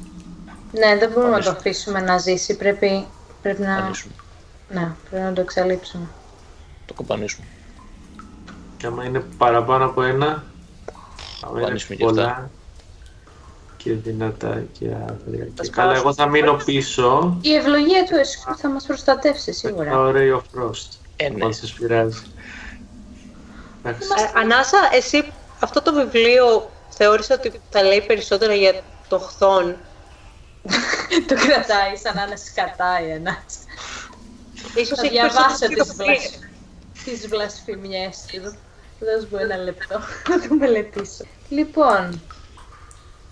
[0.72, 1.52] Ναι, δεν μπορούμε να το Αμέσως.
[1.52, 2.56] αφήσουμε να ζήσει.
[2.56, 3.06] Πρέπει,
[3.42, 3.74] πρέπει να...
[3.76, 4.14] Ανήσουμε.
[4.68, 6.06] Ναι, πρέπει να το εξαλείψουμε.
[6.86, 7.46] Το κομπανίσουμε.
[8.76, 10.44] Και άμα είναι παραπάνω από ένα,
[11.44, 12.50] άμα είναι Πανίσουμε και πολλά
[13.86, 15.44] και δυνατά και άγρια.
[15.44, 15.76] Και σπάσουμε.
[15.76, 17.38] καλά, εγώ θα μείνω πίσω.
[17.40, 19.98] Η ευλογία του Εσκού θα μας προστατεύσει Θα σίγουρα.
[19.98, 20.88] ωραίο Frost.
[21.16, 21.44] Ε, ναι.
[21.44, 22.22] Αν σας πειράζει.
[23.84, 24.08] Εντάξει.
[24.34, 29.76] Ε, Ανάσα, εσύ αυτό το βιβλίο θεώρησα ότι θα λέει περισσότερα για το χθόν.
[31.28, 33.44] το κρατάει σαν να είναι σκατά η ένας.
[34.74, 36.16] Ίσως Θα έχει διαβάσω περισσότερο τις, βιβλίο.
[36.16, 36.38] βλασ...
[37.04, 38.56] τις βλασφημιές του.
[39.00, 41.24] Δώσ' μου ένα λεπτό να το μελετήσω.
[41.48, 42.20] Λοιπόν,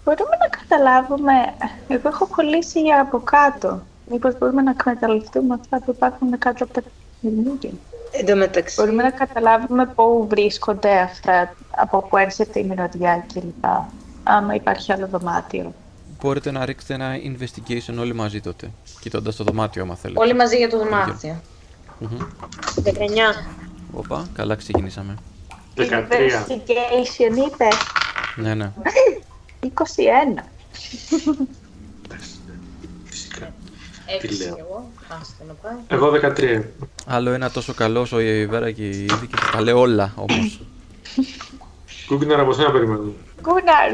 [0.04, 1.32] Μπορούμε να καταλάβουμε,
[1.88, 3.82] εγώ έχω κολλήσει για από κάτω.
[4.10, 6.82] Μήπως μπορούμε να εκμεταλλευτούμε αυτά που υπάρχουν κάτω από τα
[7.20, 7.70] μυρμήγκια.
[8.10, 13.64] Εν τω μεταξύ, Μπορούμε να καταλάβουμε πού βρίσκονται αυτά, από πού έρχεται η μυρωδιά κλπ.
[14.22, 15.74] Άμα υπάρχει άλλο δωμάτιο.
[16.20, 18.70] Μπορείτε να ρίξετε ένα investigation όλοι μαζί τότε.
[19.00, 20.20] Κοιτώντας το δωμάτιο, άμα θέλετε.
[20.20, 21.40] όλοι μαζί για το δωμάτιο.
[21.98, 22.18] Μμμ.
[22.84, 22.90] 19.
[23.92, 25.14] Όπα, καλά ξεκινήσαμε.
[25.76, 25.82] 13.
[25.82, 27.76] Investigation είπες
[28.36, 28.72] Ναι, ναι.
[29.74, 30.44] 21.
[33.04, 33.52] Φυσικά.
[34.06, 34.56] Έξι λέω.
[34.58, 34.90] εγώ.
[35.20, 35.74] Άστο να πάει.
[35.88, 36.62] Εγώ 13.
[37.06, 40.60] Άλλο ένα τόσο καλός όσο η Βέρα και η Ήδη και τα λέει όλα όμως.
[42.06, 43.12] Κούκκινα από σένα περιμένω.
[43.40, 43.92] Γκούναρ!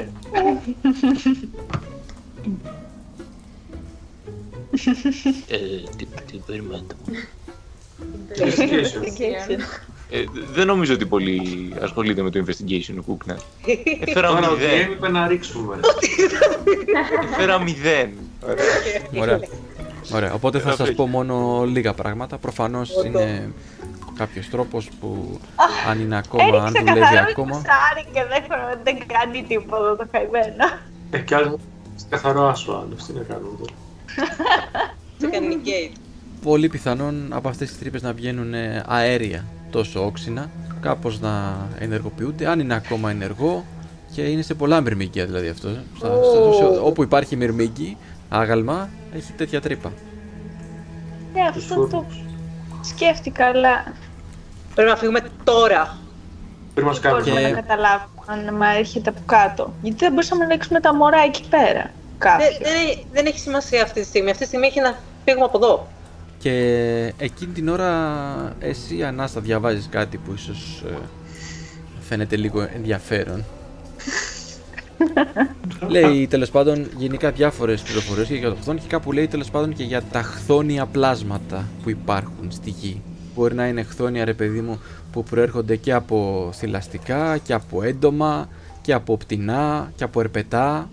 [5.48, 5.58] Ε,
[5.96, 6.94] τι, τι περιμένετε.
[8.36, 9.60] Investigation.
[10.10, 11.40] Ε, δεν νομίζω ότι πολύ
[11.80, 13.38] ασχολείται με το investigation ο Κούκνα.
[14.00, 14.90] Έφερα Τώρα ο DM μηδέν.
[14.92, 15.80] είπε να ρίξουμε.
[17.32, 18.10] Έφερα μηδέν.
[18.48, 18.64] Ωραία.
[19.20, 19.40] Ωραία.
[20.12, 20.32] Ωραία.
[20.34, 22.38] Οπότε θα Ένα σα πω μόνο λίγα πράγματα.
[22.38, 23.52] Προφανώς είναι
[24.16, 25.40] κάποιος τρόπος που
[25.88, 27.50] αν είναι ακόμα, αν Έριξε δουλεύει καθαρό ακόμα.
[27.50, 28.42] κουστάρι και δεν,
[28.84, 30.64] δεν κάνει τίποτα το καημένο.
[31.10, 31.58] Ε, κι άλλο
[32.08, 32.96] καθαρό άσο άλλο.
[33.06, 33.72] Τι να κάνουμε τώρα.
[35.18, 35.96] Τι κάνει gate.
[36.42, 40.50] Πολύ πιθανόν από αυτές τις τρύπες να βγαίνουν ε, αέρια τόσο όξινα,
[40.80, 43.64] κάπως να ενεργοποιούνται, αν είναι ακόμα ενεργό
[44.14, 45.68] και είναι σε πολλά μυρμήγκια δηλαδή αυτό.
[45.68, 45.82] ε.
[45.96, 47.96] Στα- στα- σε- όπου υπάρχει μυρμήγκι,
[48.28, 49.92] άγαλμα, έχει τέτοια τρύπα.
[51.34, 52.20] Ναι, Τους αυτό το φούρνους.
[52.82, 53.92] σκέφτηκα, αλλά
[54.74, 55.98] Πρέπει να φύγουμε τώρα.
[56.74, 57.24] Πριν μας δεν κάνουν.
[57.28, 59.72] μπορούμε Και- να καταλάβουμε αν μα έρχεται από κάτω.
[59.82, 61.90] Γιατί δεν μπορούσαμε να ρίξουμε τα μωρά εκεί πέρα.
[62.18, 62.46] Κάποιο.
[62.46, 64.30] Δεν, δεν, δεν έχει σημασία αυτή τη στιγμή.
[64.30, 64.94] Αυτή τη στιγμή έχει να
[65.24, 65.86] φύγουμε από εδώ.
[66.40, 70.98] Και εκείνη την ώρα εσύ Ανάστα διαβάζεις κάτι που ίσως ε,
[72.00, 73.44] φαίνεται λίγο ενδιαφέρον.
[75.88, 79.74] λέει τέλος πάντων γενικά διάφορες πληροφορίες και για το χθόν και κάπου λέει τέλος πάντων
[79.74, 83.02] και για τα χθόνια πλάσματα που υπάρχουν στη γη.
[83.34, 84.80] Μπορεί να είναι χθόνια ρε παιδί μου
[85.12, 88.48] που προέρχονται και από θηλαστικά και από έντομα
[88.80, 90.88] και από πτηνά και από ερπετά.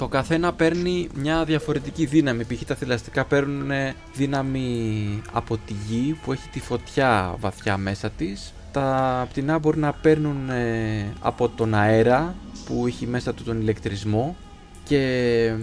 [0.00, 2.44] Το καθένα παίρνει μια διαφορετική δύναμη.
[2.44, 2.64] Π.χ.
[2.64, 3.70] τα θηλαστικά παίρνουν
[4.14, 8.52] δύναμη από τη γη που έχει τη φωτιά βαθιά μέσα της.
[8.72, 12.34] Τα πτηνά μπορεί να παίρνουν ε, από τον αέρα
[12.64, 14.36] που έχει μέσα του τον ηλεκτρισμό
[14.84, 15.54] και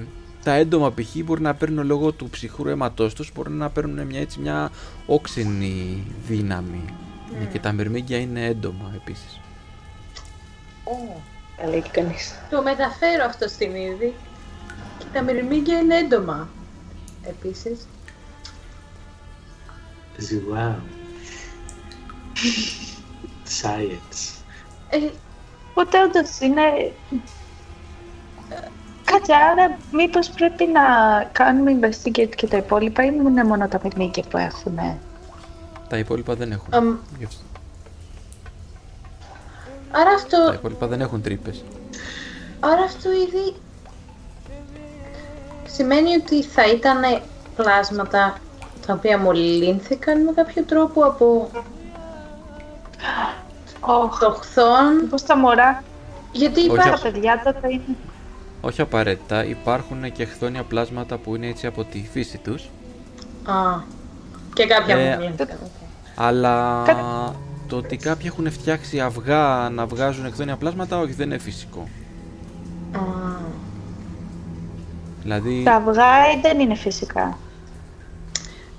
[0.43, 1.15] τα έντομα π.χ.
[1.23, 4.71] μπορεί να παίρνουν λόγω του ψυχρού αίματός τους μπορεί να παίρνουν μια, έτσι, μια
[5.05, 6.85] όξινη δύναμη
[7.51, 9.39] και τα μυρμήγκια είναι έντομα επίσης.
[11.57, 12.33] Καλά, έχει κανείς.
[12.49, 14.13] Το μεταφέρω αυτό στην είδη.
[14.99, 16.49] Και τα μυρμήγκια είναι έντομα.
[17.23, 17.87] Επίσης.
[20.53, 20.75] Wow.
[23.61, 24.35] Science.
[24.89, 24.97] Ε,
[25.69, 26.61] Οπότε όντως είναι.
[29.03, 30.81] Κάτσε, άρα μήπως πρέπει να
[31.31, 34.79] κάνουμε investigate και τα υπόλοιπα ή είναι μόνο τα παιχνίδια που έχουν.
[35.89, 36.73] Τα υπόλοιπα δεν έχουν.
[36.73, 36.95] Αμ.
[37.17, 37.41] Γι' αυτό-
[39.91, 41.63] άρα Τα αυτό, υπόλοιπα δεν έχουν τρύπες.
[42.59, 43.55] άρα αυτό ήδη
[45.67, 46.99] σημαίνει ότι θα ήταν
[47.55, 48.37] πλάσματα
[48.87, 51.49] τα οποία μολύνθηκαν με κάποιο τρόπο από
[53.79, 54.19] Όχι.
[54.19, 54.95] το χθόν.
[55.01, 55.83] Μήπως τα μωρά,
[56.31, 56.93] Γιατί Όχι, τα υπάρχει...
[56.93, 57.95] απ- παιδιά τότε είναι.
[58.61, 62.63] Όχι απαραίτητα, υπάρχουν και χθόνια πλάσματα που είναι έτσι από τη φύση τους,
[63.45, 63.79] Α,
[64.53, 65.57] και κάποια Ε, μολύνθηκαν.
[65.63, 65.69] οκ.
[66.15, 67.33] αλλά Κα-
[67.67, 71.87] το ότι κάποιοι έχουν φτιάξει αυγά να βγάζουν χθόνια πλάσματα, όχι δεν είναι φυσικό.
[72.91, 72.99] Α,
[75.27, 77.37] Δηλαδή, Τα αυγά δεν είναι φυσικά.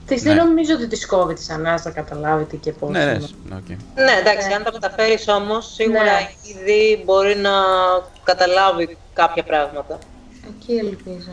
[0.06, 0.34] Της Ναι.
[0.34, 2.90] δεν νομίζω ότι της κόβει της ανάσα να καταλάβετε και πώς.
[2.90, 3.28] ναι, ναι, είναι.
[3.48, 3.68] ναι, οκ.
[3.94, 6.28] Ναι, εντάξει, αν τα μεταφέρεις όμως, σίγουρα Ναι.
[6.42, 7.50] ήδη μπορεί να
[8.24, 9.98] καταλάβει κάποια πράγματα.
[10.48, 11.30] Εκεί ελπίζω.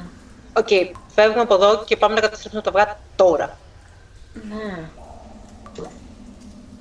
[0.53, 0.68] Οκ,
[1.16, 3.57] φεύγουμε από εδώ και πάμε να καταστρέψουμε τα αυγά τώρα.
[4.34, 4.80] Ναι.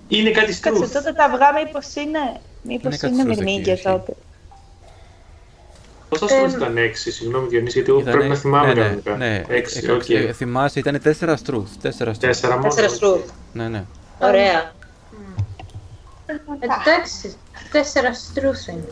[0.08, 0.92] Είναι κάτι Κάτσε, στρούθ.
[0.92, 2.40] τότε τα αυγά μήπως είναι.
[2.62, 4.12] Μήπως Είναι κάτι είναι σωστό, μυρμήγκια κύριε, τότε.
[6.20, 8.80] Πόσα Ε, στρούθ ήταν 6, συγγνώμη Διονύση, γιατί εγώ Ήτανε- πρέπει να θυμάμαι ναι, ναι,
[8.86, 9.16] κανονικά.
[9.16, 10.08] ναι, 6, ε, οκ.
[10.08, 11.70] ε, θυμάσαι, ήταν 4 στρούθ.
[11.82, 12.18] 4 στρούθ.
[12.44, 12.62] 4 μόνο.
[12.62, 13.30] Τέσσερα στρούθ.
[13.52, 13.84] Ναι, ναι.
[14.18, 14.72] Ωραία.
[16.60, 17.36] Εντάξει,
[17.72, 18.84] τέσσερα στρούθ είναι.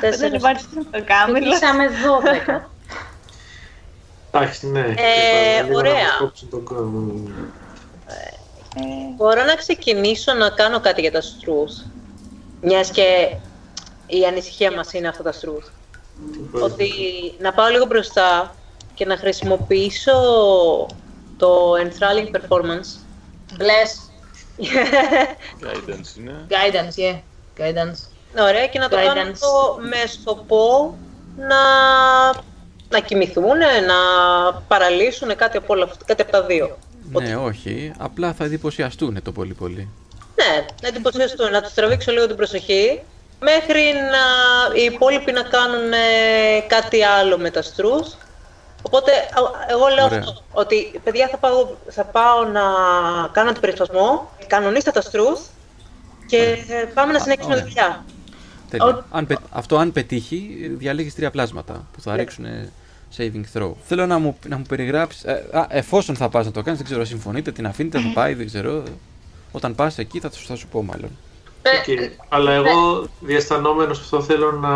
[0.00, 1.38] Δεν Τέσσερα υπάρχει στο κάμιλο.
[1.46, 2.68] Κλείσαμε 12.
[4.32, 4.80] Εντάξει, ναι.
[4.80, 5.92] Ε, Λίγο να ωραία.
[5.92, 7.12] μας κόψουν τον κόμμα.
[9.16, 11.72] Μπορώ να ξεκινήσω να κάνω κάτι για τα στρούθ.
[12.62, 13.36] Μιας και
[14.06, 15.66] η ανησυχία μας είναι αυτά τα στρούθ.
[16.52, 16.90] Ότι
[17.38, 18.54] να πάω λίγο μπροστά
[18.94, 20.12] και να χρησιμοποιήσω
[21.36, 22.98] το enthralling performance.
[23.58, 23.92] Bless.
[25.60, 26.46] Guidance είναι.
[26.48, 27.18] Guidance, yeah.
[27.58, 27.98] Guidance.
[28.42, 29.32] Ωραία, και να το κάνω Guidance.
[29.32, 30.96] αυτό με σκοπό
[31.36, 31.56] να,
[32.88, 33.94] να κοιμηθούν, να
[34.68, 36.78] παραλύσουν κάτι από, όλα, αυτά- κάτι από τα δύο.
[37.10, 37.92] Ναι, όχι.
[37.98, 39.88] Απλά θα εντυπωσιαστούν το πολύ πολύ.
[40.34, 43.00] Ναι, να εντυπωσιαστούν, να τους τραβήξω λίγο την προσοχή,
[43.50, 43.82] μέχρι
[44.14, 44.24] να
[44.80, 48.16] οι υπόλοιποι να κάνουν ε, κάτι άλλο με τα στρούς.
[48.82, 50.18] Οπότε, α- εγώ λέω Ωραία.
[50.18, 52.62] αυτό, ότι παιδιά θα πάω, θα πάω να
[53.32, 55.40] κάνω την περισπασμό, κανονίστε τα στρούθ
[56.26, 56.36] και
[56.68, 57.72] ε, πάμε να συνεχίσουμε τη ωραία.
[57.72, 58.04] δουλειά.
[58.70, 59.04] Τέλεια.
[59.10, 62.16] Αν πε- Αυτό αν πετύχει, διαλέγει τρία πλάσματα που θα Ναι.
[62.16, 62.44] ρίξουν
[63.16, 63.72] saving throw.
[63.86, 65.24] Θέλω να μου, να μου περιγράψεις.
[65.52, 68.46] α, εφόσον θα πας να το κάνεις, δεν ξέρω, συμφωνείτε, την αφήνετε, θα πάει, δεν
[68.46, 68.82] ξέρω.
[69.52, 71.10] Όταν πας εκεί θα, θα σου πω μάλλον.
[71.66, 72.12] Οκ.
[72.28, 74.68] Αλλά εγώ διαισθανόμενος αυτό θέλω να...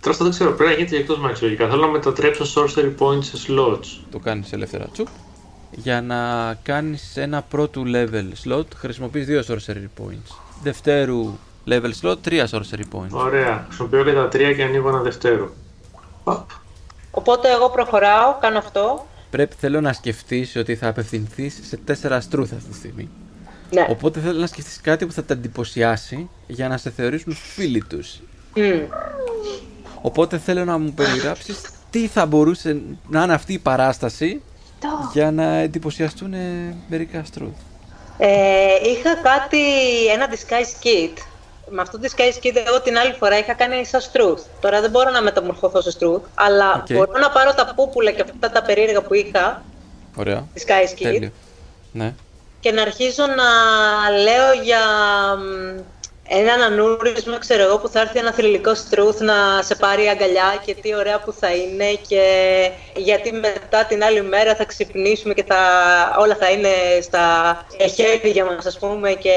[0.00, 1.68] Τώρα αυτό δεν ξέρω, πρέπει να γίνεται εκτός μάχης λογικά.
[1.68, 4.04] Θέλω να μετατρέψω sorcery points σε slots.
[4.10, 5.06] Το κάνεις ελεύθερα τσουπ.
[5.70, 10.34] Για να κάνεις ένα πρώτου level slot, χρησιμοποιείς δύο sorcery points.
[10.62, 11.36] Δευτέρου
[11.68, 13.10] level slot, τρία sorcery points.
[13.10, 13.64] Ωραία.
[13.66, 15.52] Χρησιμοποιώ και τα τρία και ανοίγω ένα δευτέρο.
[16.24, 16.48] Παπ.
[17.10, 19.06] Οπότε εγώ προχωράω, κάνω αυτό.
[19.30, 23.08] Πρέπει, θέλω να σκεφτείς ότι θα απευθυνθείς σε τέσσερα στρούθα αυτή τη στιγμή.
[23.70, 23.86] Ναι.
[23.90, 28.20] Οπότε θέλω να σκεφτείς κάτι που θα τα εντυπωσιάσει για να σε θεωρήσουν φίλοι τους.
[28.54, 28.80] Μμ.
[30.00, 31.60] Οπότε θέλω να μου περιγράψεις
[31.90, 34.42] τι θα μπορούσε να είναι αυτή η παράσταση
[35.12, 37.56] για να εντυπωσιαστούν ε, μερικά στρούθ.
[38.18, 38.28] Ε,
[38.82, 39.58] είχα κάτι,
[40.14, 41.22] ένα disguise kit.
[41.70, 44.42] Με αυτό το disguise kit εγώ την άλλη φορά είχα κάνει σαν στρούθ.
[44.60, 46.92] Τώρα δεν μπορώ να μεταμορφωθώ σε στρούθ, αλλά Οκ.
[46.92, 49.62] μπορώ να πάρω τα πούπουλα και αυτά τα περίεργα που είχα,
[50.16, 50.46] Ωραία.
[50.54, 51.30] disguise kit, Τέλειο.
[51.92, 52.14] Ναι.
[52.66, 53.50] Και να αρχίζω να
[54.10, 54.78] λέω για
[55.38, 55.78] μ,
[56.28, 60.74] έναν ανούρισμα, ξέρω εγώ, που θα έρθει ένα θρηλυκό στρούθ να σε πάρει αγκαλιά και
[60.74, 62.22] τι ωραία που θα είναι και
[62.96, 65.56] γιατί μετά την άλλη μέρα θα ξυπνήσουμε και θα,
[66.18, 66.68] όλα θα είναι
[67.02, 67.24] στα
[67.94, 69.34] χέρια μας, ας πούμε, και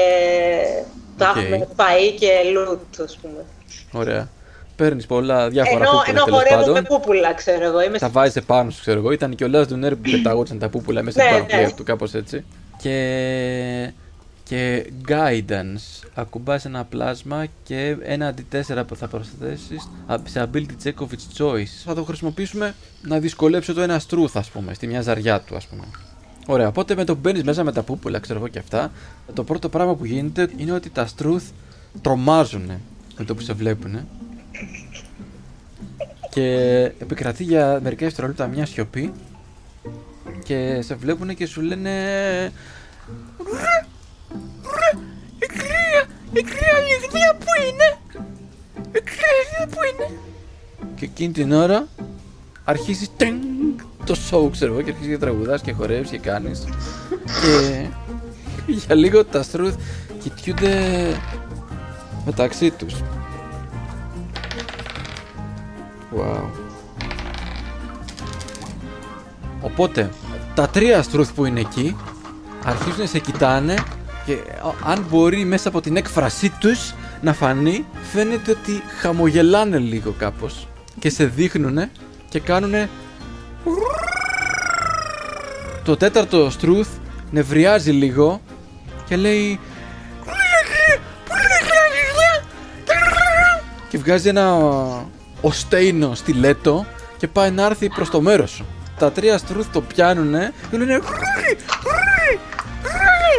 [1.16, 1.36] θα Οκ.
[1.36, 3.44] έχουμε φαΐ και loot, ας πούμε.
[3.92, 4.28] Ωραία.
[4.76, 6.98] Παίρνεις πολλά διάφορα Ενώ, πούπουλα ενώ τέλος χορεύουμε πάντων.
[6.98, 7.82] πούπουλα, ξέρω εγώ.
[7.82, 9.10] Είμαι Τα βάζει επάνω σου, ξέρω εγώ.
[9.10, 11.42] Ήταν και ο Λάζ Ντουνέρ που πεταγόταν τα πούπουλα μέσα Ναι, στο ναι.
[11.44, 12.44] παραπλέον του, κάπως έτσι.
[12.82, 13.92] Και.
[14.42, 16.08] Και guidance.
[16.14, 19.88] Ακουμπάς ένα πλάσμα και ένα αντί 4 που θα προσθέσεις
[20.24, 21.82] σε ability check of its choice.
[21.84, 25.66] Θα το χρησιμοποιήσουμε να δυσκολέψω το ένα truth, ας πούμε, στη μια ζαριά του, ας
[25.66, 25.84] πούμε.
[26.46, 28.92] Ωραία, οπότε με το που μπαίνεις μέσα με τα πούπουλα, ξέρω εγώ και αυτά,
[29.34, 31.44] το πρώτο πράγμα που γίνεται είναι ότι τα στρούθ
[32.02, 32.70] τρομάζουν
[33.18, 34.08] με το που σε βλέπουν.
[36.30, 36.44] Και
[36.98, 39.12] επικρατεί για μερικά δευτερόλεπτα μια σιωπή
[40.44, 41.90] και σε βλέπουν και σου λένε
[43.38, 43.86] «Ρε,
[44.78, 44.98] ρε,
[45.38, 46.02] η κρύα,
[46.32, 47.98] η κρύα λιγνία που είναι,
[48.76, 50.18] η κρύα λιγνία που είναι.
[50.96, 51.86] Και εκείνη την ώρα
[52.64, 53.40] αρχίζει τενγκ,
[54.04, 56.64] το show ξέρω εγώ και αρχίζει και τραγουδάς και χορεύεις και κάνεις
[57.42, 57.86] και
[58.66, 59.74] για λίγο τα στρούθ
[60.22, 60.76] κοιτιούνται
[62.24, 62.94] μεταξύ τους.
[66.16, 66.59] Wow.
[69.60, 70.10] Οπότε,
[70.54, 71.96] τα τρία στρούθ που είναι εκεί
[72.64, 73.74] αρχίζουν να σε κοιτάνε
[74.26, 80.14] και α- αν μπορεί μέσα από την έκφρασή τους να φανεί, φαίνεται ότι χαμογελάνε λίγο
[80.18, 81.90] κάπως και σε δείχνουνε
[82.28, 82.88] και κάνουνε
[85.84, 86.88] το τέταρτο στρούθ
[87.30, 88.40] νευριάζει λίγο
[89.08, 89.60] και λέει
[93.88, 94.56] και βγάζει ένα
[95.40, 96.86] οστέινο στιλέτο
[97.16, 98.64] και πάει να έρθει προς το μέρος σου.
[99.00, 101.52] Τα τρία στρούθ το πιάνουνε και λένε «Ρουρι,
[101.86, 102.32] ρουρι,
[102.82, 103.36] ρουρι,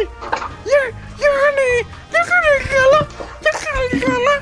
[0.68, 1.70] γεια- Γιάννη,
[2.12, 3.00] δεν κάνεις καλά,
[3.44, 4.34] δεν κάνεις καλά».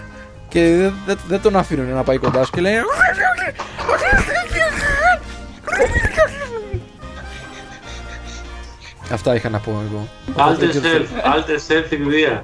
[0.48, 3.48] Και δεν δεν- δεν τον αφήνουν να πάει κοντά σου και λένε «Ρουρι, ρουρι,
[3.86, 4.10] ρουρι,
[6.60, 6.82] ρουρι».
[9.12, 10.08] Αυτά είχα να πω εγώ.
[10.36, 12.42] Alter self, alter self λιγδία.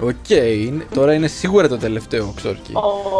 [0.00, 2.72] Οκ, είναι- τώρα είναι σίγουρα το τελευταίο ξόρκι.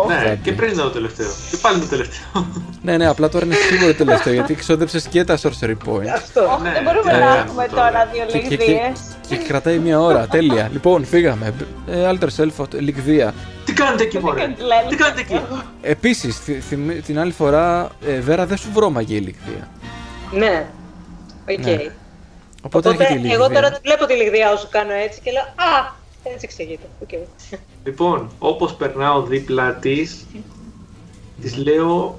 [0.09, 0.39] Ναι, Βράδυ.
[0.43, 1.27] και πριν ήταν το τελευταίο.
[1.51, 2.47] Και πάλι το τελευταίο.
[2.83, 6.07] Ναι, ναι, απλά τώρα είναι σίγουρα το τελευταίο γιατί ξόδεψε και τα sorcery points.
[6.15, 6.61] Αυτό.
[6.63, 9.01] Δεν μπορούμε Ε, να έχουμε τώρα δύο Και, και, και, λιγδίες.
[9.29, 10.27] και κρατάει μία ώρα.
[10.27, 10.69] Τέλεια.
[10.73, 11.55] Λοιπόν, φύγαμε.
[11.87, 13.35] Ε, alter self, λιγδία.
[13.65, 14.55] Τι κάνετε εκεί, μωρέ;
[14.89, 15.41] Τι κάνετε εκεί;
[15.83, 16.41] Επίσης,
[17.07, 19.69] την άλλη φορά, ε, Βέρα δεν σου βρώμαγε η λιγδία.
[20.33, 20.67] Ναι.
[21.51, 21.59] Οκ.
[21.65, 21.73] Ναι.
[21.73, 23.61] Οπότε, Οπότε, έρχεται η εγώ λιγδία.
[23.61, 25.93] τώρα βλέπω τη λιγδιά όσο κάνω έτσι και λέω Α,
[26.25, 26.87] έτσι εξηγείται.
[27.03, 27.09] Οκ.
[27.85, 30.27] Λοιπόν, όπως περνάω δίπλα της,
[31.41, 32.19] της λέω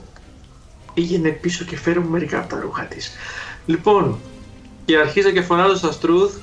[0.94, 3.12] πήγαινε πίσω και φέρε μου μερικά από τα ρούχα της.
[3.66, 4.20] Λοιπόν,
[4.86, 6.36] και αρχίζω και φωνάζω στα Στρούθ.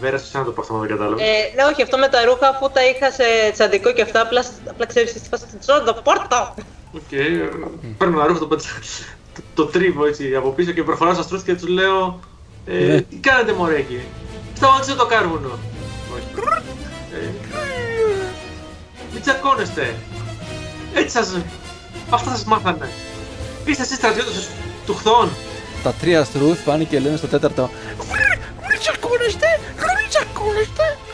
[0.00, 1.22] Βέρα, σε να το πω αυτό, δεν κατάλαβα.
[1.22, 1.26] Ε,
[1.56, 3.22] ναι, όχι, αυτό με τα ρούχα αφού τα είχα σε
[3.52, 6.54] τσαντικό και αυτά, απλά, απλά ξέρεις τι φάση την τσόντα, πόρτα!
[6.94, 7.48] Οκ, ε,
[7.98, 8.78] παίρνω ένα ρούχο, το, πέτσα-
[9.34, 12.20] το, το τρίβω έτσι από πίσω και προχωράω στα Στρούθ και τους λέω
[12.66, 13.00] ε, Ναι.
[13.00, 14.00] Τι κάνετε μωρέ εκεί,
[14.56, 15.58] σταμάτησε το κάρβουνο.
[16.14, 16.24] Όχι.
[19.14, 19.94] Ε, μην τσακώνεστε.
[20.94, 21.36] Έτσι σας,
[22.10, 22.88] αυτά σας μάθανε.
[23.64, 24.48] Είστε εσείς στρατιώτες
[24.86, 25.30] του χθών.
[25.82, 27.70] Τα τρία στρούθ πάνε και λένε στο τέταρτο.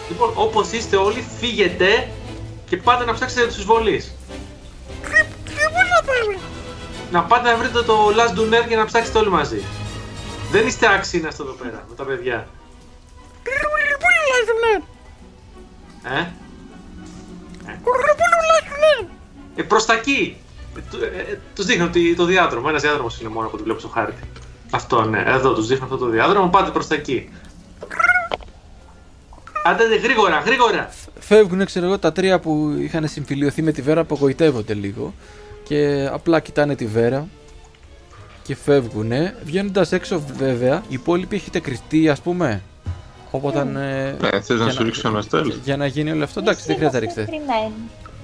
[0.08, 2.08] Λοιπόν, όπως είστε όλοι, φύγετε
[2.68, 4.14] και πάτε να ψάξετε τους βολείς.
[7.10, 9.62] Να πάτε να βρείτε το Last Duner και να ψάξετε όλοι μαζί.
[10.50, 12.48] Δεν είστε άξιοι να είστε εδώ πέρα με τα παιδιά.
[16.04, 16.26] Ε; Ε;
[19.56, 20.36] Ε, προς τα εκεί.
[20.76, 22.66] Ε, του- ε, ε, τους δείχνω τη- το διάδρομο.
[22.68, 24.22] Ένας διάδρομος είναι μόνο που το βλέπω στο χάρτη.
[24.70, 25.22] Αυτό, ναι.
[25.26, 26.48] Εδώ τους δείχνω αυτό το διάδρομο.
[26.48, 27.28] Πάτε προς τα εκεί.
[29.64, 30.90] Άντε, δε, γρήγορα, γρήγορα.
[31.18, 35.14] Φεύγουν, ξέρω εγώ, τα τρία που είχαν συμφιλειωθεί με τη Βέρα, απογοητεύονται λίγο.
[35.62, 37.26] Και απλά κοιτάνε τη Βέρα
[38.42, 39.36] και φεύγουνε.
[39.44, 42.62] Βγαίνοντας έξω, βέβαια, οι υπόλοιποι έχετε κρυφτεί, ας πούμε.
[43.30, 43.58] Οπότε.
[43.58, 45.52] Ε, Ναι, θες να για σου ρίξω ένα stealth?
[45.64, 47.38] Για να γίνει όλο αυτό, εντάξει, δεν χρειάζεται να ρίξετε.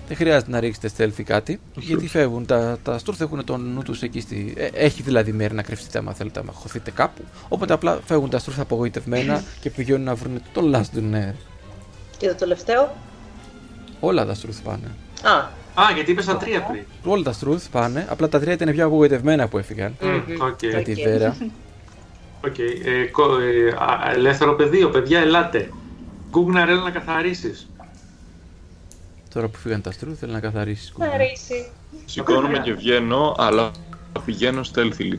[0.08, 1.60] Δεν χρειάζεται να ρίξετε stealth ή κάτι.
[1.74, 2.46] Γιατί φεύγουν.
[2.46, 4.54] Τα, τα στουρθ έχουν τον νου τους εκεί στη.
[4.56, 7.24] ε, έχει δηλαδή μέρη να κρυφτείτε άμα θέλετε, άμα χωθείτε κάπου.
[7.48, 11.32] Οπότε απλά φεύγουν τα στουρθ απογοητευμένα και πηγαίνουν να βρουν το last Duner.
[12.18, 12.94] Και το τελευταίο;
[14.00, 14.90] Όλα τα στουρθ πάνε.
[15.22, 15.30] Α,
[15.82, 16.82] Α, γιατί είπες τα τρία πριν.
[17.04, 18.06] Όλα τα στουρθ πάνε.
[18.08, 19.96] Απλά τα τρία ήταν πιο απογοητευμένα που έφυγαν.
[20.00, 20.62] Μμμ, Οκ.
[20.62, 20.98] Για τη Οκ.
[21.08, 21.36] Βέρα.
[22.44, 22.58] Οκ.
[22.58, 25.70] Ε, κο- ε, α, ελεύθερο πεδίο, παιδιά, ελάτε.
[26.30, 27.68] Γκούγναρ, έλα να καθαρίσεις.
[29.34, 30.92] Τώρα που φύγαν τα στουρθ, θέλει να καθαρίσεις.
[30.98, 31.70] θα ρίξει.
[32.04, 33.70] Σηκώνομαι και βγαίνω, αλλά
[34.24, 35.18] πηγαίνω stealthily.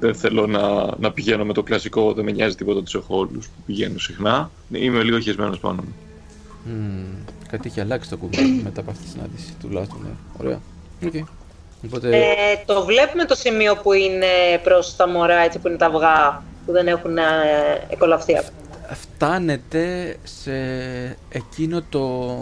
[0.00, 3.46] Δεν θέλω να, να πηγαίνω με το κλασικό, δεν με νοιάζει τίποτα τους έχω όλους
[3.46, 4.50] που πηγαίνω συχνά.
[4.72, 5.94] Είμαι λίγο χεσμένος πάνω μου.
[6.64, 10.00] Μμμ, κάτι έχει αλλάξει το κουμπί μετά από αυτή τη συνάντηση τουλάχιστον.
[10.02, 10.10] Ναι.
[10.46, 10.60] Ωραία.
[11.04, 11.14] Οκ.
[11.86, 12.16] Οπότε.
[12.16, 12.22] Ε,
[12.66, 14.26] το βλέπουμε το σημείο που είναι
[14.62, 17.22] προς τα μωρά, έτσι που είναι τα αυγά, που δεν έχουν ε,
[17.88, 18.50] εκκολαφθεί ακόμα.
[18.94, 20.52] φτάνετε σε
[21.28, 22.36] εκείνο το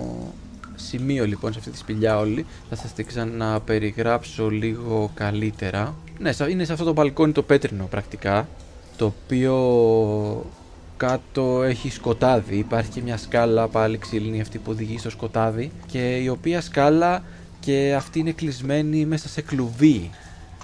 [0.75, 2.47] σημείο λοιπόν, σε αυτή τη σπηλιά όλη.
[2.71, 5.95] Θα σας την ξαναπεριγράψω λίγο καλύτερα.
[6.19, 8.49] Ναι, σα- είναι σε αυτό το μπαλκόνι το πέτρινο πρακτικά,
[8.97, 9.55] το οποίο
[10.97, 12.57] κάτω έχει σκοτάδι.
[12.57, 17.23] Υπάρχει και μια σκάλα πάλι ξύλινη αυτή που οδηγεί στο σκοτάδι και η οποία σκάλα
[17.61, 20.11] και αυτή είναι κλεισμένη μέσα σε κλουβί.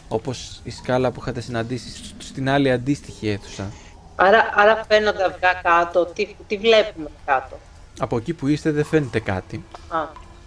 [0.09, 3.71] Όπως η σκάλα που είχατε συναντήσει στην άλλη αντίστοιχη αίθουσα.
[4.17, 7.59] Άρα, άρα φαίνονται αυγά κάτω, τι, τι βλέπουμε κάτω;
[7.99, 9.65] Από εκεί που είστε δεν φαίνεται κάτι.
[9.89, 9.99] Α,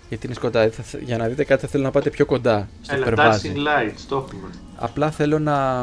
[0.10, 0.70] Γιατί είναι σκοτάδι.
[0.76, 3.54] Θα θε- για να δείτε κάτι θα θέλω να πάτε πιο κοντά στο Έλα, περβάζι.
[3.56, 4.50] dancing lights, το έχουμε.
[4.76, 5.80] Απλά θέλω να,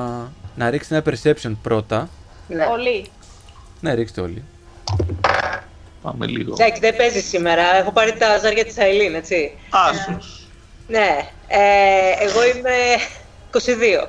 [0.56, 2.08] να ρίξετε ένα perception πρώτα.
[2.48, 2.64] ναι.
[2.64, 3.06] Πολύ.
[3.80, 4.44] Ναι, ρίξτε όλοι.
[6.02, 6.52] Πάμε λίγο.
[6.58, 7.76] Εντάξει, δεν παίζεις σήμερα.
[7.76, 9.52] Έχω πάρει τα ζάρια της Αιλίν, έτσι.
[9.70, 10.45] Άσος.
[10.86, 11.28] Ναι.
[11.48, 11.58] Ε,
[12.24, 12.70] εγώ είμαι
[13.52, 14.08] 22.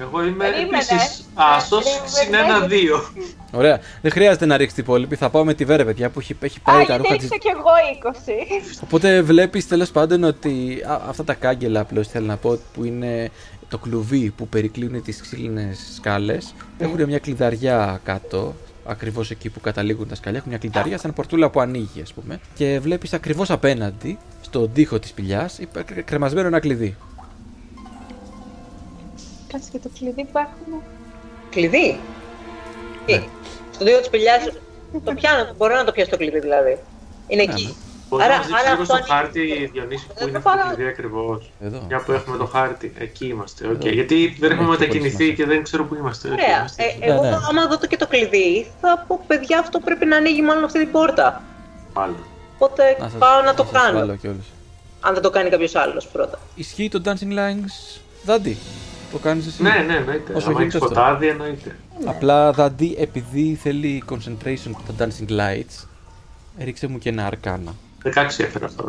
[0.00, 0.76] Εγώ είμαι Περίμενε.
[0.76, 3.12] επίσης άσος, συν ένα-δύο.
[3.52, 3.80] Ωραία.
[4.02, 5.16] Δεν χρειάζεται να ρίξετε οι υπόλοιποι.
[5.16, 7.28] Θα πάω με τη Βέρα, παιδιά, που έχει, έχει πάει Α, τα γιατί ρούχα της.
[7.30, 7.70] έριξα κι εγώ
[8.78, 8.80] 20.
[8.84, 13.30] Οπότε βλέπεις τέλος πάντων ότι α, αυτά τα κάγκελα απλώς θέλω να πω που είναι
[13.68, 18.54] το κλουβί που περικλίνουν τις ξύλινες σκάλες έχουν μια κλειδαριά κάτω.
[18.90, 22.40] Ακριβώς εκεί που καταλήγουν τα σκαλιά έχουν μια κλειδαριά σαν πορτούλα που ανοίγει, ας πούμε.
[22.54, 25.58] Και βλέπεις ακριβώς απέναντι, στον τοίχο της σπηλιάς,
[26.04, 26.96] κρεμασμένο ένα κλειδί.
[29.48, 30.82] Κάτσε και το κλειδί που έχουμε.
[31.50, 31.98] Κλειδί;
[33.06, 33.12] Τι.
[33.12, 33.24] Ναι.
[33.74, 34.44] Στο δύο της σπηλιάς
[35.04, 36.78] το πιάνω, μπορώ να το πιάσω το κλειδί δηλαδή.
[37.28, 37.76] Είναι Ναι, εκεί.
[38.08, 38.16] Ναι.
[38.16, 40.48] Μπορεί Άρα- να μας δείξει άρα λίγο στο αυτό χάρτη, Διονύση, που Δεν είναι το
[40.48, 40.74] αυτό το πάω.
[40.74, 41.50] κλειδί ακριβώς.
[41.66, 41.78] Εδώ.
[41.88, 42.92] Μια που έχουμε το χάρτη.
[42.98, 43.66] Εκεί είμαστε.
[43.66, 43.72] Οκ.
[43.84, 43.88] Εδώ.
[43.98, 45.34] Γιατί δεν έχουμε Έχει πολύ μετακινηθεί σημασία.
[45.34, 46.24] και δεν ξέρω πού είμαστε.
[46.28, 46.56] Οκ, Ωραία.
[46.58, 46.98] είμαστε εκεί.
[47.04, 47.36] Ε, εγώ Ναι, ναι.
[47.50, 50.78] άμα δω το και το κλειδί, θα πω παιδιά αυτό πρέπει να ανοίγει μάλλον αυτή
[50.78, 51.42] την πόρτα.
[51.94, 52.16] Μάλλον.
[52.54, 54.14] Οπότε Να σας- πάω να το σας βάλω κάνω.
[54.16, 54.46] κιόλας.
[55.00, 56.38] Αν δεν το κάνει κάποιος άλλος πρώτα.
[56.54, 58.56] Ισχύει το Dancing Lines Δάντη.
[59.12, 60.32] Το κάνεις εσύ; Ναι, ναι, εννοείται.
[60.34, 60.78] Όσο Αν έχεις γίνεται αυτό.
[60.78, 61.76] σκοτάδι, εννοείται.
[62.04, 65.86] Απλά Δάντη, επειδή θέλει concentration το Dancing Lights,
[66.64, 67.74] ρίξε μου και ένα αρκάνα.
[68.04, 68.84] 16 έφερα αυτό.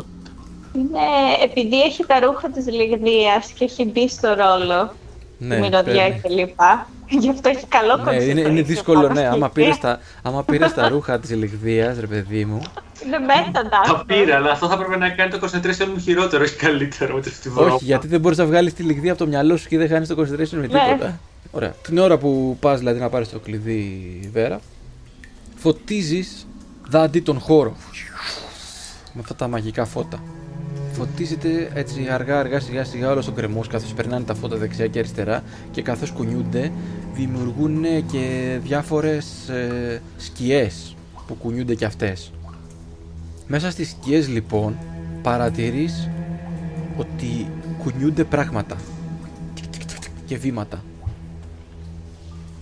[0.74, 0.98] Είναι
[1.44, 4.94] επειδή έχει τα ρούχα της λιγδίας και έχει μπει στο ρόλο,
[5.38, 6.44] Ναι, τη μυρωδιά παίρνει.
[6.46, 6.60] κλπ.
[7.20, 8.26] Γι' αυτό έχει καλό Ναι, κονσεπτ.
[8.28, 9.26] είναι, είναι δύσκολο, ναι.
[9.26, 12.62] Άμα πήρες τα, άμα πήρες τα ρούχα της Λιγδίας, ρε παιδί μου.
[13.04, 13.80] Είναι μέταντα.
[13.86, 17.20] Τα πήρα, αλλά αυτό θα πρέπει να κάνει το concentration μου χειρότερο, όχι καλύτερο με
[17.20, 17.74] το φτιβρό.
[17.74, 20.08] Όχι, γιατί δεν μπορείς να βγάλεις τη Λιγδία από το μυαλό σου και δεν χάνεις
[20.08, 20.66] το concentration με Ναι.
[20.66, 21.20] τίποτα.
[21.50, 21.74] Ωραία.
[21.82, 24.60] Την ώρα που πας δηλαδή να πάρεις το κλειδί Βέρα,
[25.56, 26.46] φωτίζεις
[26.88, 27.76] δάντη τον χώρο.
[29.12, 30.22] Με αυτά τα μαγικά φώτα.
[30.92, 34.98] Φωτίζεται έτσι αργά αργά σιγά σιγά όλος ο κρεμό καθώς περνάνε τα φώτα δεξιά και
[34.98, 36.72] αριστερά και καθώς κουνιούνται
[37.14, 40.96] δημιουργούν και διάφορες ε, σκιές
[41.26, 42.32] που κουνιούνται και αυτές.
[43.46, 44.76] Μέσα στις σκιές λοιπόν
[45.22, 46.08] παρατηρείς
[46.96, 47.50] ότι
[47.82, 48.76] κουνιούνται πράγματα
[50.26, 50.82] και βήματα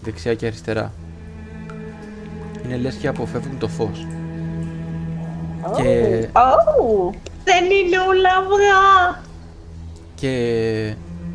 [0.03, 0.92] δεξιά και αριστερά.
[2.64, 4.07] Είναι λες και αποφεύγουν το φως.
[5.77, 7.11] Και, Ω,
[7.45, 9.23] δεν είναι όλα αυγά.
[10.14, 10.95] και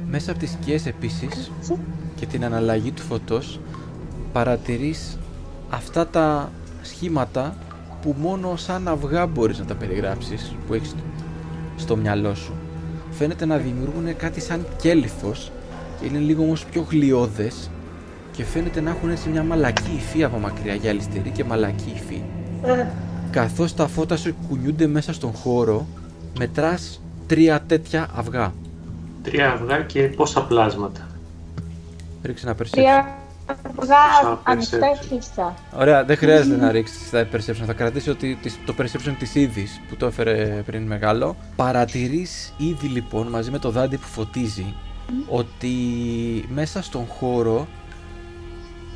[0.10, 1.52] μέσα από τις σκιές επίσης
[2.16, 3.60] και την αναλλαγή του φωτός
[4.34, 5.18] παρατηρείς
[5.70, 7.56] αυτά τα σχήματα
[8.02, 10.96] που μόνο σαν αυγά μπορείς να τα περιγράψεις που έχεις
[11.78, 12.54] στο μυαλό σου.
[13.12, 15.52] Φαίνεται να δημιουργούν κάτι σαν κέλυφος
[16.00, 17.70] και είναι λίγο όμως πιο γλιώδες
[18.36, 22.22] και φαίνεται να έχουν έτσι μια μαλακή υφή από μακριά για αριστερή και μαλακή υφή.
[23.34, 25.86] Καθώς τα φώτα σου κουνιούνται μέσα στον χώρο
[26.40, 28.54] μετράς τρία τέτοια αυγά.
[29.24, 31.08] Τρία αυγά και πόσα πλάσματα.
[32.24, 32.70] Ρίξε ένα perception.
[32.72, 33.16] Τρία
[33.78, 35.06] αυγά Σαν ανοιχτά perception.
[35.10, 35.54] κλειστά.
[35.78, 37.64] Ωραία, δεν χρειάζεται να ρίξεις τα perception.
[37.66, 41.36] Θα κρατήσω ότι τις- το perception της είδης που το έφερε πριν μεγάλο.
[41.56, 44.74] Παρατηρείς ήδη λοιπόν μαζί με το δάντη που φωτίζει
[45.30, 45.76] ότι
[46.54, 47.68] μέσα στον χώρο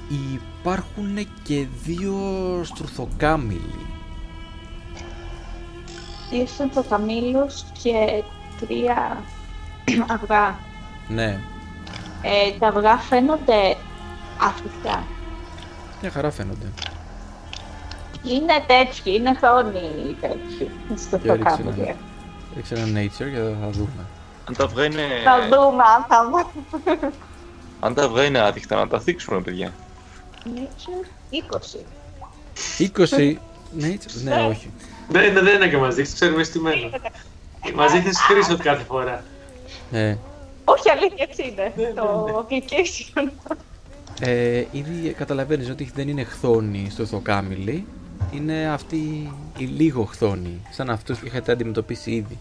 [0.10, 2.16] υπάρχουν και δύο
[2.64, 3.86] στρουθοκάμιλοι.
[6.30, 8.24] Δύο σεντροκαμήλους και
[8.60, 9.24] τρία
[10.14, 10.56] αυγά.
[11.08, 11.40] Ναι,
[12.22, 13.76] Ε, τα αυγά φαίνονται
[14.42, 15.04] αφρικά.
[16.02, 16.66] μια χαρά φαίνονται.
[18.24, 20.72] Είναι τέτοιοι, είναι θόνοι τέτοιοι.
[20.96, 21.74] Στο Για ρίξε κάμιλο.
[21.84, 21.96] ένα,
[22.56, 24.06] ρίξε ένα nature και θα δούμε.
[24.48, 26.46] Αν τα αυγά είναι, Θα δούμε αν θα δούμε.
[27.80, 29.74] αν τα αυγά είναι άδικτα, να τα θίξουμε, παιδιά.
[30.46, 31.80] Nature 20.
[32.80, 33.36] 20
[33.80, 34.72] nature, ναι όχι.
[35.10, 36.90] Δεν είναι, δεν είναι και μα δείχνει, ξέρουμε στημένο.
[37.76, 39.24] Μα δείχνει screenshot κάθε φορά.
[39.92, 40.16] Ε,
[40.66, 41.74] Όχι αλήθεια, έτσι είναι.
[41.78, 43.30] Ναι, Το application.
[44.20, 47.86] Ε, ήδη καταλαβαίνεις ότι δεν είναι χθόνοι στο θοκάμιλι,
[48.34, 52.38] είναι αυτοί οι λίγο χθόνοι, σαν αυτούς που είχατε αντιμετωπίσει ήδη.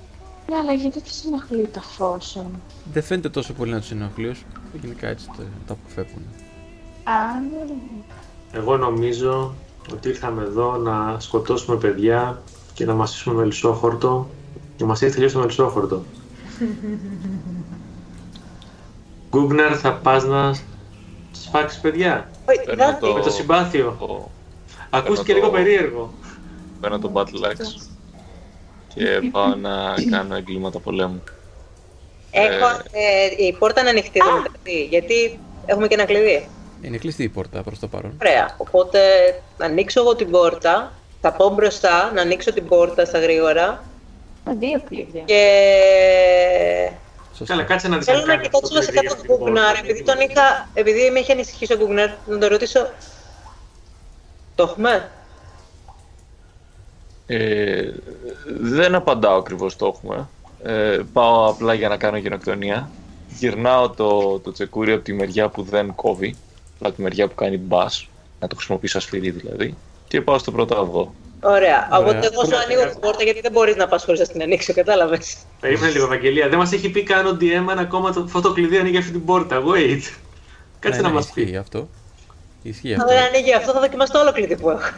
[0.50, 2.58] Ναι, αλλά γιατί τους ενοχλεί το φως όμως.
[2.92, 4.42] Δεν φαίνεται τόσο πολύ να τους ενοχλεί όσο
[4.82, 6.22] γενικά έτσι το, τα αποφεύγουν.
[7.04, 7.10] Α,
[7.50, 7.72] ναι.
[8.60, 9.54] Εγώ νομίζω
[9.92, 12.42] ότι ήρθαμε εδώ να σκοτώσουμε παιδιά
[12.76, 14.28] και να μασίσουμε μελισσόχορτο
[14.76, 16.02] και μας έχει τελειώσει το μελισσόχορτο.
[19.30, 20.54] Γκούμπνερ, θα πας να
[21.32, 23.00] σφάξεις παιδιά Όχι, Παίρνω δάτη.
[23.00, 23.96] το- με το συμπάθειο.
[24.00, 24.28] Το,
[24.90, 26.12] Ακούστηκε Παίρνω λίγο το- περίεργο.
[26.80, 27.86] παίρνω το Battle Axe
[28.94, 31.22] και πάω να κάνω εγκλήματα πολέμου.
[32.30, 36.48] Έχω, ε, η πόρτα είναι ανοιχτή εδώ μεταξύ, γιατί έχουμε και ένα κλειδί.
[36.82, 38.12] Είναι κλειστή η πόρτα προς το παρόν.
[38.22, 38.54] Ωραία.
[38.56, 38.98] Οπότε
[39.58, 40.92] να ανοίξω εγώ την πόρτα,
[41.28, 43.84] θα πω μπροστά, να ανοίξω την πόρτα στα γρήγορα
[44.44, 45.22] Με δύο κλειδιά.
[45.24, 46.90] και
[47.34, 47.54] Σωστά.
[47.54, 49.26] Καλά, κάτσε να δεις θέλω αν να κάνεις αυτό κοιτάξω το βασικά παιδί τον για
[49.26, 49.44] την πόρτα.
[49.44, 52.88] Γκούγκναρ, επειδή τον είχα, επειδή με είχε ανησυχήσει ο Γκούγκναρ, να τον ρωτήσω.
[54.54, 55.10] Το έχουμε;
[57.26, 57.90] Ε,
[58.46, 60.28] δεν απαντάω ακριβώς το έχουμε.
[60.62, 62.90] Ε, πάω απλά για να κάνω γενοκτονία.
[63.28, 66.36] Γυρνάω το, το τσεκούρι από τη μεριά που δεν κόβει,
[66.80, 68.08] από τη μεριά που κάνει μπας,
[68.40, 69.76] να το χρησιμοποιήσω ασφυρί δηλαδή,
[70.08, 71.14] και πάω στο πρώτο αυγό.
[71.40, 71.56] Ωραία.
[71.58, 71.88] Ωραία.
[71.92, 74.72] Οπότε εγώ σου ανοίγω την πόρτα γιατί δεν μπορείς να πας χωρίς να την ανοίξω,
[74.72, 75.36] κατάλαβες.
[75.60, 76.48] Περίμενε λίγο, Ευαγγελία.
[76.48, 79.62] Δεν μας έχει πει καν ο DM αν ακόμα το φωτοκλειδί ανοίγει αυτή την πόρτα.
[79.62, 80.00] Wait.
[80.78, 81.42] Κάτσε Ναι, να ναι, μας πει.
[81.42, 81.88] Ισχύει αυτό.
[82.62, 83.12] Ισχύει Αν αυτό.
[83.12, 84.90] δεν ανοίγει αυτό, θα δοκιμάσω όλο κλειδί που έχω.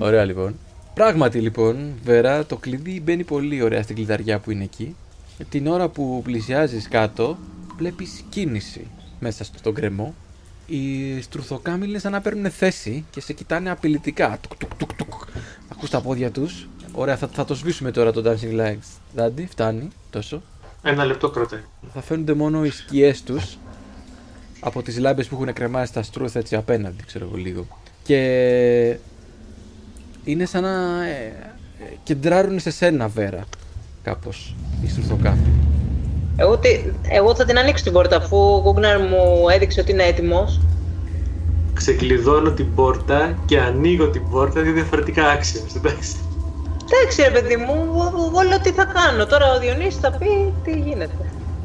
[0.00, 0.58] Ωραία λοιπόν.
[0.94, 4.96] Πράγματι λοιπόν, Βέρα, το κλειδί μπαίνει πολύ ωραία στην κλειδαριά που είναι εκεί.
[5.48, 7.36] Την ώρα που πλησιάζεις κάτω,
[7.76, 8.86] βλέπεις κίνηση
[9.20, 10.14] μέσα στον κρεμό.
[10.66, 14.38] Οι στρουθοκάμιλοι σαν να παίρνουν θέση και σε κοιτάνε απειλητικά.
[14.40, 15.12] Τουκ, τουκ, τουκ, τουκ.
[15.72, 16.68] Ακούς τα πόδια τους.
[16.92, 18.86] Ωραία, θα, θα το σβήσουμε τώρα το Dancing Legs.
[19.14, 20.42] Δάντι, φτάνει τόσο.
[20.82, 21.60] Ένα λεπτό κρατάει.
[21.92, 23.58] Θα φαίνονται μόνο οι σκιές τους
[24.60, 27.66] από τις λάμπες που έχουν κρεμάσει τα στρούθα έτσι απέναντι, ξέρω εγώ λίγο.
[28.02, 28.98] Και
[30.24, 31.26] είναι σαν να ε,
[31.80, 33.44] ε, κεντράρουν σε σένα, Βέρα,
[34.02, 34.54] κάπως,
[34.84, 35.75] οι στρουθοκάμοι.
[36.36, 36.68] Εγώ, τι,
[37.08, 40.60] εγώ θα την ανοίξω την πόρτα αφού ο Γκούγκναρ μου έδειξε ότι είναι έτοιμος.
[41.74, 45.76] Ξεκλειδώνω την πόρτα και ανοίγω την πόρτα δύο διαφορετικά actions.
[45.76, 46.16] Εντάξει.
[46.84, 49.26] Εντάξει, ρε παιδί μου, εγώ- εγώ λέω τι θα κάνω.
[49.26, 51.14] Τώρα ο Διονύσης θα πει τι γίνεται.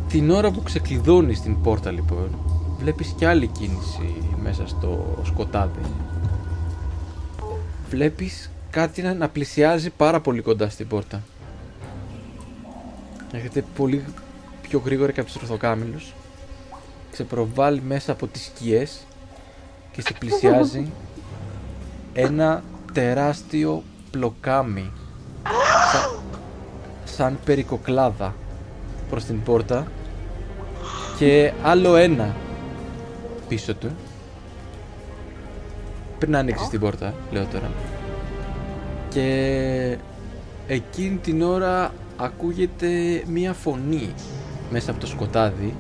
[0.09, 2.29] Την ώρα που ξεκλειδώνεις την πόρτα λοιπόν,
[2.79, 5.81] βλέπεις και άλλη κίνηση μέσα στο σκοτάδι.
[7.89, 11.21] Βλέπεις κάτι να, να πλησιάζει πάρα πολύ κοντά στην πόρτα.
[13.33, 14.03] Έρχεται πολύ
[14.71, 16.13] πιο γρήγορα και από τους ορθοκάμιλους.
[17.11, 19.05] Ξεπροβάλλει μέσα από τις σκιές
[19.91, 20.91] και σε πλησιάζει
[22.13, 22.63] ένα
[22.93, 24.91] τεράστιο πλοκάμι
[25.91, 26.19] σαν,
[27.03, 28.35] σαν περικοκλάδα
[29.09, 29.87] προς την πόρτα
[31.17, 32.35] και άλλο ένα
[33.47, 33.89] πίσω του.
[36.19, 37.71] Πριν ανοίξει την πόρτα λέω τώρα.
[39.09, 39.97] Και
[40.67, 44.13] εκείνη την ώρα ακούγεται μία φωνή
[44.71, 45.75] μέσα από το σκοτάδι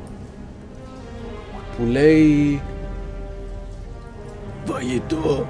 [1.77, 2.61] που λέει
[4.65, 5.47] Φαγητό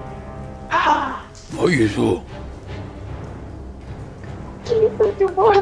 [1.58, 2.24] Φαγητό
[4.64, 5.62] Κλείστε την πόρτα.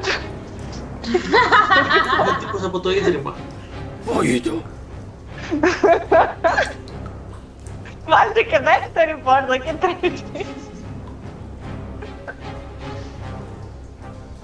[2.30, 3.36] Ο τύπος από το ίδρυμα.
[4.06, 4.62] Φαγητό
[8.08, 10.46] Βάζει και δεύτερη πόρτα και τρίτη.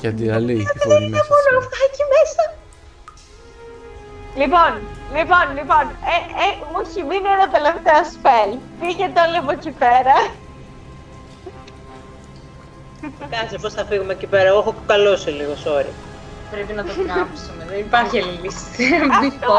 [0.02, 1.58] Και αντιραλεί τη φωνή μέσα Μόνο σου.
[1.58, 2.55] αυτά εκεί μέσα.
[4.36, 4.72] Λοιπόν,
[5.18, 8.50] λοιπόν, λοιπόν, ε, ε, μου έχει μείνει ένα τελευταίο σπέλ.
[8.80, 10.16] Πήγαινε όλοι από εκεί πέρα.
[13.30, 15.92] Κάτσε, πώς θα φύγουμε εκεί πέρα; Εγώ έχω κουκαλώσει λίγο, sorry.
[16.52, 17.66] Πρέπει να το κάψουμε.
[17.70, 18.84] Δεν υπάρχει άλλη λύση.
[19.22, 19.58] Μη Αυτό, φόκο.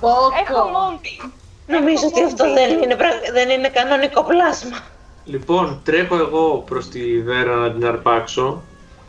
[0.00, 0.68] έχω, έχω Φόκο.
[0.78, 1.14] μόντι.
[1.66, 4.78] Νομίζω ότι αυτό δεν είναι, πραγ- δεν είναι κανονικό πλάσμα.
[5.24, 8.62] Λοιπόν, τρέχω εγώ προς τη Βέρα να την αρπάξω,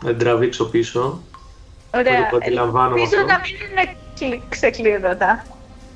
[0.04, 1.20] να την τραβήξω πίσω.
[1.96, 2.16] Ωραία.
[2.16, 3.34] Που το αντιλαμβάνομαι Ελπίζω αυτό.
[3.34, 3.98] να μην είναι κλει-
[4.50, 5.46] ξεκλείδωτα.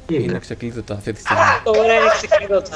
[0.07, 0.39] Είναι Είναι.
[0.39, 1.41] ξεκλείδωτα αυτή τη στιγμή.
[1.63, 2.69] Τώρα είναι ξεκλειδώτα.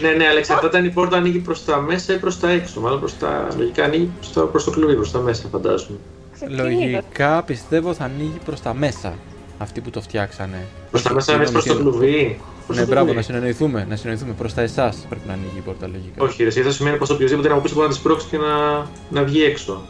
[0.00, 2.80] Ναι, ναι, αλλά εξαρτάται αν η πόρτα ανοίγει προς τα μέσα ή προς τα έξω.
[2.80, 3.48] Μάλλον προς τα...
[3.56, 4.40] Λογικά ανοίγει προς, τα...
[4.42, 5.98] προς το κλουβί, προς τα μέσα φαντάζομαι.
[6.34, 6.68] Ξεκλείδωτα.
[6.70, 9.14] Λογικά πιστεύω θα ανοίγει προς τα μέσα
[9.58, 10.66] αυτοί που το φτιάξανε.
[10.90, 12.40] Προς τα Όχι, μέσα είναι προς το συγγνώμη, κλουβί.
[12.66, 13.16] Προς Ναι, το μπράβο, κλουβί.
[13.20, 13.86] να συνεννοηθούμε.
[13.88, 14.32] Να συνεννοηθούμε.
[14.38, 16.24] Προς τα εσάς πρέπει να ανοίγει η πόρτα λογικά.
[16.24, 18.36] Όχι, ρε, εσύ θα σημαίνει πως οποιοδήποτε είναι από πίσω μπορεί να τις πρόξει και
[18.36, 18.76] να,
[19.10, 19.82] να βγει έξω.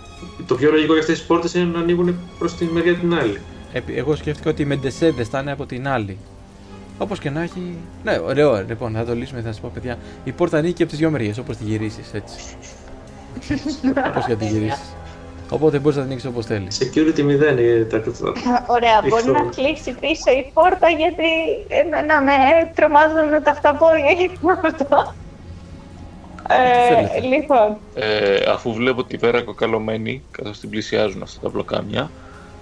[0.46, 3.40] Το πιο λογικό για αυτές τις πόρτες είναι να ανοίγουν προς την μεριά την άλλη.
[3.72, 6.18] Επι- Εγώ σκέφτηκα ότι οι μεντεσέδε θα είναι από την άλλη.
[6.98, 7.76] Όπως και να έχει.
[8.04, 8.64] Ναι, ωραίο.
[8.68, 9.40] Λοιπόν, θα το λύσουμε.
[9.40, 9.98] Θα σας πω, παιδιά.
[10.24, 12.10] Η πόρτα ανοίγει και από τις δύο μεριές, όπως τη γυρίσεις.
[12.12, 12.36] Έτσι.
[14.10, 14.94] όπως και να τη γυρίσεις.
[15.50, 16.78] Οπότε μπορείς να την ανοίξεις όπως θέλεις.
[16.82, 17.22] Security 0
[17.58, 18.02] είναι τα
[18.66, 19.32] Ωραία, μπορεί Ρίχνω.
[19.32, 21.24] να κλείσει πίσω η πόρτα γιατί
[21.68, 22.32] εμένα με
[22.74, 24.30] τρομάζουν τα αυταπόδια εκεί
[24.66, 25.14] αυτό.
[26.48, 32.10] Ε, θέλετε; λοιπόν, Ε, αφού βλέπω τη βέρα κοκαλωμένη, καθώς την πλησιάζουν αυτά τα μπλοκάμια,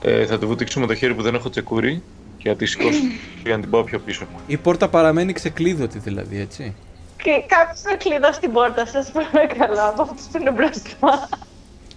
[0.05, 2.03] ε, θα του βουτήξω με το χέρι που δεν έχω τσεκούρι
[2.39, 2.99] και θα τη σηκώσω
[3.45, 4.27] για να την πάω πιο πίσω.
[4.47, 6.75] Η πόρτα παραμένει ξεκλείδωτη δηλαδή, έτσι.
[7.23, 11.29] και κάποιος να κλειδώσει την πόρτα σας παρακαλώ από αυτούς που είναι μπροστά.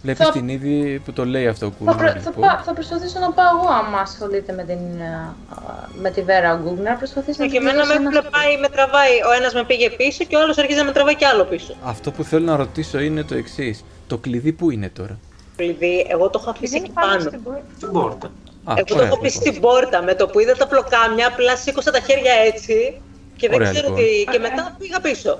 [0.01, 1.95] Βλέπεις Θα- την είδη που το λέει αυτό ο Θα, κούλι.
[1.97, 6.09] προ- θα, πά- θα προσπαθήσω να πάω εγώ άμα ασχολείται με, την, α, α, με
[6.11, 8.57] τη Βέρα ο Γκούγ, να προσπαθήσω να Και την εμένα δώσω με ένα- έχουν πάει,
[8.59, 9.11] με τραβάει.
[9.29, 11.73] Ο ένας με πήγε πίσω και ο άλλος αρχίζει να με τραβάει κι άλλο πίσω.
[11.83, 13.83] Αυτό που θέλω να ρωτήσω είναι το εξής.
[14.07, 15.19] Το κλειδί που είναι τώρα;
[15.57, 17.21] Κλειδί, εγώ το έχω αφήσει Δεν εκεί πάνω πάνω.
[17.29, 17.61] στην πόρτα.
[17.79, 18.27] Την πόρτα.
[18.69, 19.19] Α, Εγώ το ωραία, έχω λοιπόν.
[19.19, 20.01] αφήσει στην πόρτα.
[20.03, 23.01] Με το που είδα τα πλοκάμια, απλά σήκωσα τα χέρια έτσι
[23.35, 24.03] και δεν Ωραία, ξέρω λοιπόν.
[24.03, 24.31] τι.
[24.31, 25.39] Και μετά πήγα πίσω.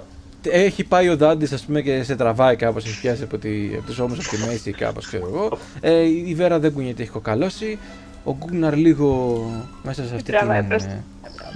[0.50, 2.86] Έχει πάει ο Δάντη, ας πούμε, και σε τραβάει κάπως.
[2.86, 5.58] Έχει πιάσει από, τη, από τους ώμους από τη μέση, κάπως ξέρω εγώ.
[5.82, 7.80] Ε, η Βέρα δεν κουνιέται, έχει κοκαλώσει.
[8.24, 9.40] Ο Γκούγναρ λίγο
[9.84, 10.68] μέσα σε αυτή τραβάει την.
[10.70, 11.04] προς ε,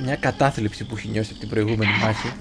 [0.06, 2.32] μια κατάθλιψη που έχει νιώσει από την προηγούμενη μάχη.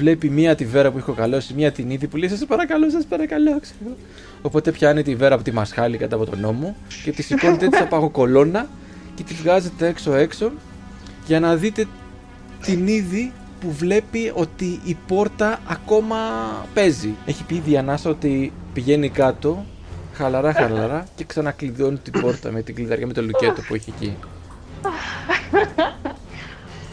[0.00, 3.04] Βλέπει μία τη Βέρα που έχει κοκαλώσει, μία την είδη που λέει Σας παρακαλώ, σας
[3.04, 3.96] παρακαλώ, ξέρω.
[4.42, 7.82] Οπότε πιάνει τη Βέρα από τη μασχάλη κατά από τον νόμο και τη σηκώνεται έτσι
[7.90, 8.66] από κολόνα
[9.14, 10.52] και τη βγάζετε έξω-έξω
[11.26, 11.86] για να δείτε
[12.62, 16.16] την είδη που βλέπει ότι η πόρτα ακόμα
[16.74, 17.14] παίζει.
[17.26, 19.64] Έχει πει η Διανάσα ότι πηγαίνει κάτω,
[20.12, 24.16] χαλαρά χαλαρά και ξανακλειδώνει την πόρτα με την κλειδαριά με το λουκέτο που έχει εκεί.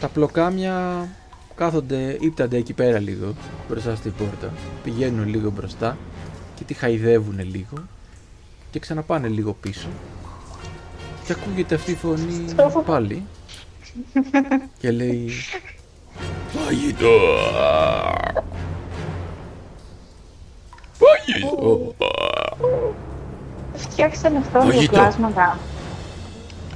[0.00, 1.06] Τα πλοκάμια
[1.58, 3.34] κάθονται, ύπτανται εκεί πέρα λίγο
[3.68, 4.52] μπροστά στην πόρτα.
[4.82, 5.96] Πηγαίνουν λίγο μπροστά
[6.54, 7.76] και τη χαϊδεύουν λίγο
[8.70, 9.88] και ξαναπάνε λίγο πίσω.
[11.24, 12.44] Και ακούγεται αυτή η φωνή
[12.86, 13.22] πάλι
[14.78, 15.30] και λέει
[16.48, 17.18] Φαγητό!
[20.92, 21.94] Φαγητό!
[23.74, 24.92] Φτιάξαν αυτό δύο Φαγητό.
[24.92, 25.58] πλάσματα.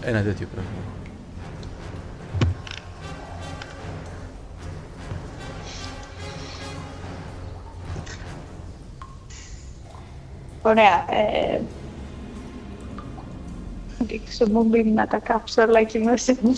[0.00, 0.81] Ένα τέτοιο πράγμα.
[10.62, 11.04] Ωραία.
[11.10, 11.60] Ε,
[14.10, 16.56] ρίξω μου μπει να τα κάψω, αλλά και μέσα λίγο.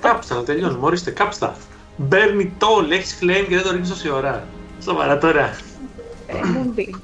[0.00, 1.56] Κάψτα να τελειώνουμε, ορίστε, κάψτα.
[1.96, 4.46] Μπέρνει τόλ, έχεις flame και δεν το ρίχνει τόση ώρα.
[4.82, 5.56] Σοβαρά τώρα.
[6.26, 6.94] Ε, μου μπει.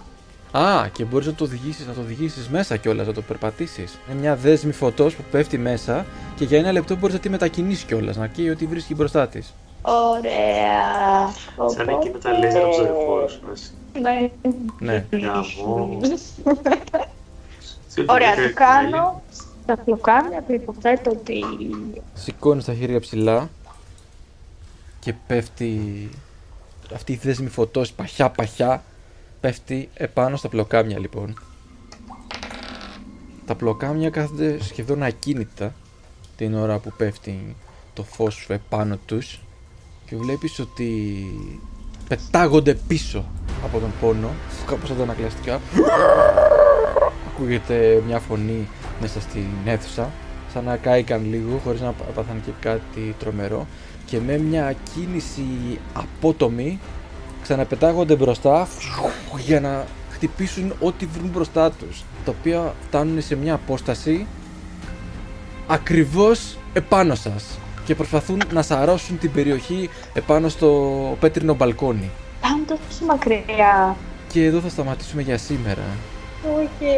[0.52, 3.98] Α, και μπορείς να το οδηγήσεις να το οδηγήσεις μέσα κιόλας, να το περπατήσεις.
[4.10, 6.06] Είναι μια δέσμη φωτός που πέφτει μέσα
[6.36, 9.54] και για ένα λεπτό μπορείς να τη μετακινήσεις κιόλας, να καίει ό,τι βρίσκει μπροστά της.
[9.82, 11.32] Ωραία.
[11.66, 13.74] Σαν εκεί με τα λέζερ από τους δορυφόρους μας.
[14.00, 14.30] Ναι.
[14.78, 15.04] Ναι.
[15.10, 16.00] Γαμό.
[18.06, 19.22] Ωραία, το κάνω.
[19.66, 21.44] Τα φλοκάρια που υποθέτω ότι...
[22.14, 23.50] Σηκώνεις τα χέρια ψηλά
[25.00, 26.08] και πέφτει
[26.94, 28.82] αυτή η δέσμη φωτός παχιά παχιά
[29.40, 31.40] πέφτει επάνω στα πλοκάμια λοιπόν.
[33.46, 35.72] Τα πλοκάμια κάθονται σχεδόν ακίνητα
[36.36, 37.56] την ώρα που πέφτει
[37.94, 39.40] το φως σου επάνω τους
[40.08, 40.90] και βλέπεις ότι
[42.08, 43.24] πετάγονται πίσω
[43.64, 44.30] από τον πόνο.
[44.66, 45.60] Κάπως αντανακλαστικά.
[47.26, 48.68] Ακούγεται μια φωνή
[49.00, 50.10] μέσα στην αίθουσα
[50.52, 53.66] σαν να κάηκαν λίγο χωρίς να πάθαν και κάτι τρομερό.
[54.06, 56.78] Και με μια κίνηση απότομη
[57.42, 58.68] ξαναπετάγονται μπροστά
[59.44, 62.04] για να χτυπήσουν ό,τι βρουν μπροστά τους.
[62.24, 64.26] Τα οποία φτάνουν σε μια απόσταση
[65.66, 72.10] ακριβώς επάνω σας και προσπαθούν να σαρώσουν την περιοχή επάνω στο πέτρινο μπαλκόνι.
[72.40, 73.96] Πάμε τόσο μακριά.
[74.32, 75.82] Και εδώ θα σταματήσουμε για σήμερα.
[76.42, 76.92] Όχι.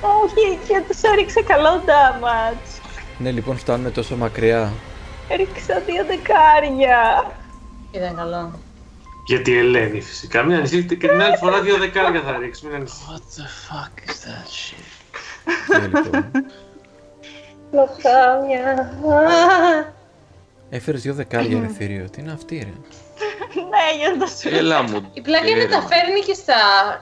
[0.00, 2.80] Όχι, και τους έριξε καλό damage.
[3.18, 4.72] Ναι, λοιπόν, φτάνουμε τόσο μακριά.
[5.28, 7.32] Έριξα δύο δεκάρια.
[7.90, 8.58] Ήταν καλό.
[9.26, 10.42] Γιατί η Ελένη φυσικά.
[10.42, 12.66] Μην ανησυχείτε και την άλλη φορά δύο δεκάρια θα ρίξει.
[12.66, 13.12] Μην ανησυχείτε.
[13.12, 14.84] What the fuck is that shit?
[15.80, 16.30] Ναι, λοιπόν.
[17.72, 18.92] Λοχάμια.
[20.70, 22.10] Έφερες δύο δεκάρια ρε θηρίο.
[22.10, 22.72] Τι είναι αυτή, ρε;
[23.72, 25.10] Ναι, για να σου Έλα μου.
[25.12, 26.54] Η πλάκα είναι τα φέρνει και στα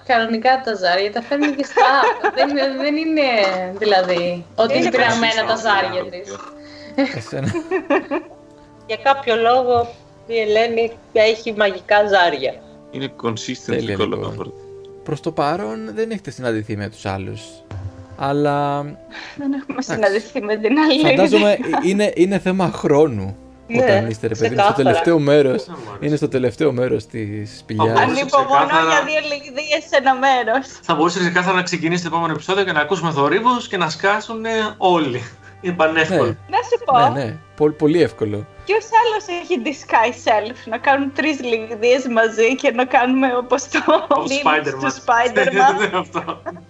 [0.06, 2.00] κανονικά τα ζάρια, τα φέρνει και στα.
[2.36, 3.22] δεν, δεν είναι
[3.78, 6.36] δηλαδή ότι είναι πειραμένα τα ζάρια της.
[7.16, 7.52] Εσένα.
[8.86, 9.94] Για κάποιο λόγο
[10.26, 12.54] η Ελένη έχει μαγικά ζάρια.
[12.90, 14.30] Είναι consistent Τέλεια, όλο λοιπόν.
[14.30, 14.52] αυτό.
[15.04, 17.42] Προς το παρόν δεν έχετε συναντηθεί με τους άλλους.
[18.22, 18.82] Αλλά
[19.36, 21.00] Δεν έχουμε συναντηθεί με την άλλη.
[21.00, 23.36] φαντάζομαι είναι, είναι θέμα χρόνου.
[23.72, 24.74] Ναι, Όταν είστε ρε παιδί μου, στο ξεκάθαρα.
[24.82, 25.66] τελευταίο μέρος.
[25.66, 26.06] μου άρεσε.
[26.06, 27.88] Είναι στο τελευταίο μέρος της σπηλιάς.
[27.98, 28.88] Αχ, Ανυπομονώ Ξεκάθαρα.
[28.90, 30.66] για δύο λιγδίες σε ένα μέρος.
[30.82, 34.44] Θα μπορούσες ξεκάθαρα να ξεκινήσεις το επόμενο επεισόδιο και να ακούσουμε θορύβους και να σκάσουν
[34.78, 35.22] όλοι.
[35.60, 36.22] Είναι πανεύκολο.
[36.24, 36.36] Ναι.
[36.54, 37.36] Να σου πω, Ναι, ναι.
[37.56, 38.46] Πολύ, πολύ εύκολο.
[38.64, 43.78] ποιος άλλος έχει disguise self, να κάνουν τρεις λιγδίες μαζί και να κάνουμε όπως το
[44.08, 46.02] Όπως meme Spider-Man.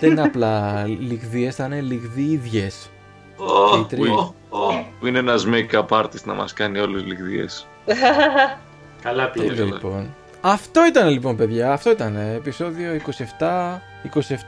[0.00, 2.90] δεν είναι απλά λιγδίες, θα είναι λιγδίδιες.
[3.36, 4.10] Ω, οι τρεις.
[4.10, 4.84] ω, ω.
[5.00, 7.66] Που είναι ένας make-up artist να μας κάνει όλους λιγδίες.
[9.02, 9.48] Καλά πήγες.
[9.48, 10.14] Τέλεια λοιπόν.
[10.40, 13.00] Αυτό ήταν λοιπόν παιδιά, αυτό ήταν ε, επεισόδιο
[13.38, 13.78] 27,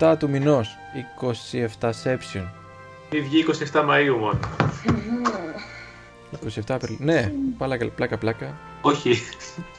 [0.01, 0.77] 27 του μηνός,
[1.81, 2.45] 27 Seption.
[3.11, 4.39] Βγει 27 Μαΐου μόνο.
[6.45, 6.99] 27 Απριλίου.
[7.01, 8.55] Ναι, πλάκα, πλάκα, πλάκα.
[8.81, 9.23] Όχι.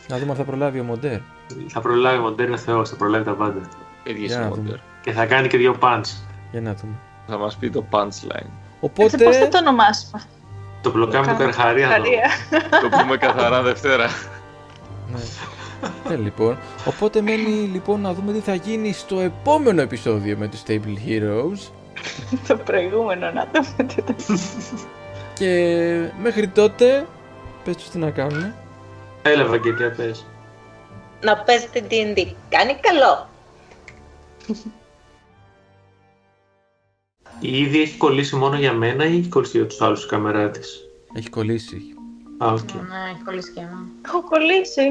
[0.07, 1.20] Να δούμε αν θα προλάβει ο Μοντέρ.
[1.68, 3.59] Θα προλάβει ο Μοντέρ Θεός, θα προλάβει τα πάντα.
[4.03, 4.64] Ίδιες Για να είναι δούμε.
[4.64, 4.80] μοντέρ.
[5.04, 6.04] Και θα κάνει και δύο punch.
[6.51, 6.93] Για να δούμε.
[7.28, 8.06] Θα μας πει το punchline.
[8.36, 8.49] Έτσι,
[8.80, 10.22] Οπότε, πώς θα το ονομάσουμε;
[10.82, 12.30] Το μπλοκάμε του Καρχαρία θα το Χαρία.
[12.82, 14.08] το πούμε καθαρά Δευτέρα.
[15.12, 15.20] ναι.
[16.04, 16.58] Τέλεια, λοιπόν.
[16.86, 21.72] Οπότε μένει λοιπόν να δούμε τι θα γίνει στο επόμενο επεισόδιο με τους Stable Heroes.
[22.47, 24.38] το προηγούμενο να δούμε τι θα
[25.34, 27.06] Και μέχρι τότε,
[27.64, 28.54] πες τους τι να κάνουν.
[29.22, 30.26] Έλα Βαγγελιά πες.
[31.24, 32.32] Να παίζετε D&D.
[32.49, 33.30] Κάνει καλό.
[37.45, 40.79] Η ίδια έχει κολλήσει μόνο για μένα ή έχει κολλήσει για τους άλλους κάμερά της.
[41.13, 41.81] Έχει κολλήσει.
[42.37, 42.71] Α, οκ.
[42.73, 42.79] Ναι,
[43.13, 43.85] έχει κολλήσει και εμένα.
[44.05, 44.81] Έχω κολλήσει.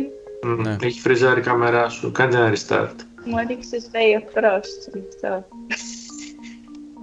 [0.42, 0.76] Μμ, Ναι.
[0.82, 2.12] Έχει φριζάρει η κάμερά σου.
[2.12, 2.94] Κάντε ένα restart.
[3.24, 5.00] Μου έριξες Ray of Frost.
[5.24, 5.48] αυτό.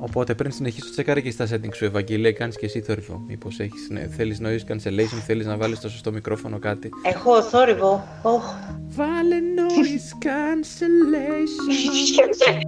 [0.01, 3.23] Οπότε πριν συνεχίσω τσεκάρε και στα settings σου, Ευαγγελία, κάνεις και εσύ θόρυβο.
[3.27, 6.89] Μήπως έχεις, ναι, θέλεις noise cancellation, θέλεις να βάλεις το σωστό μικρόφωνο κάτι.
[7.03, 8.07] Έχω θόρυβο.
[8.23, 8.43] Οχ.
[8.87, 11.69] Βάλε noise cancellation.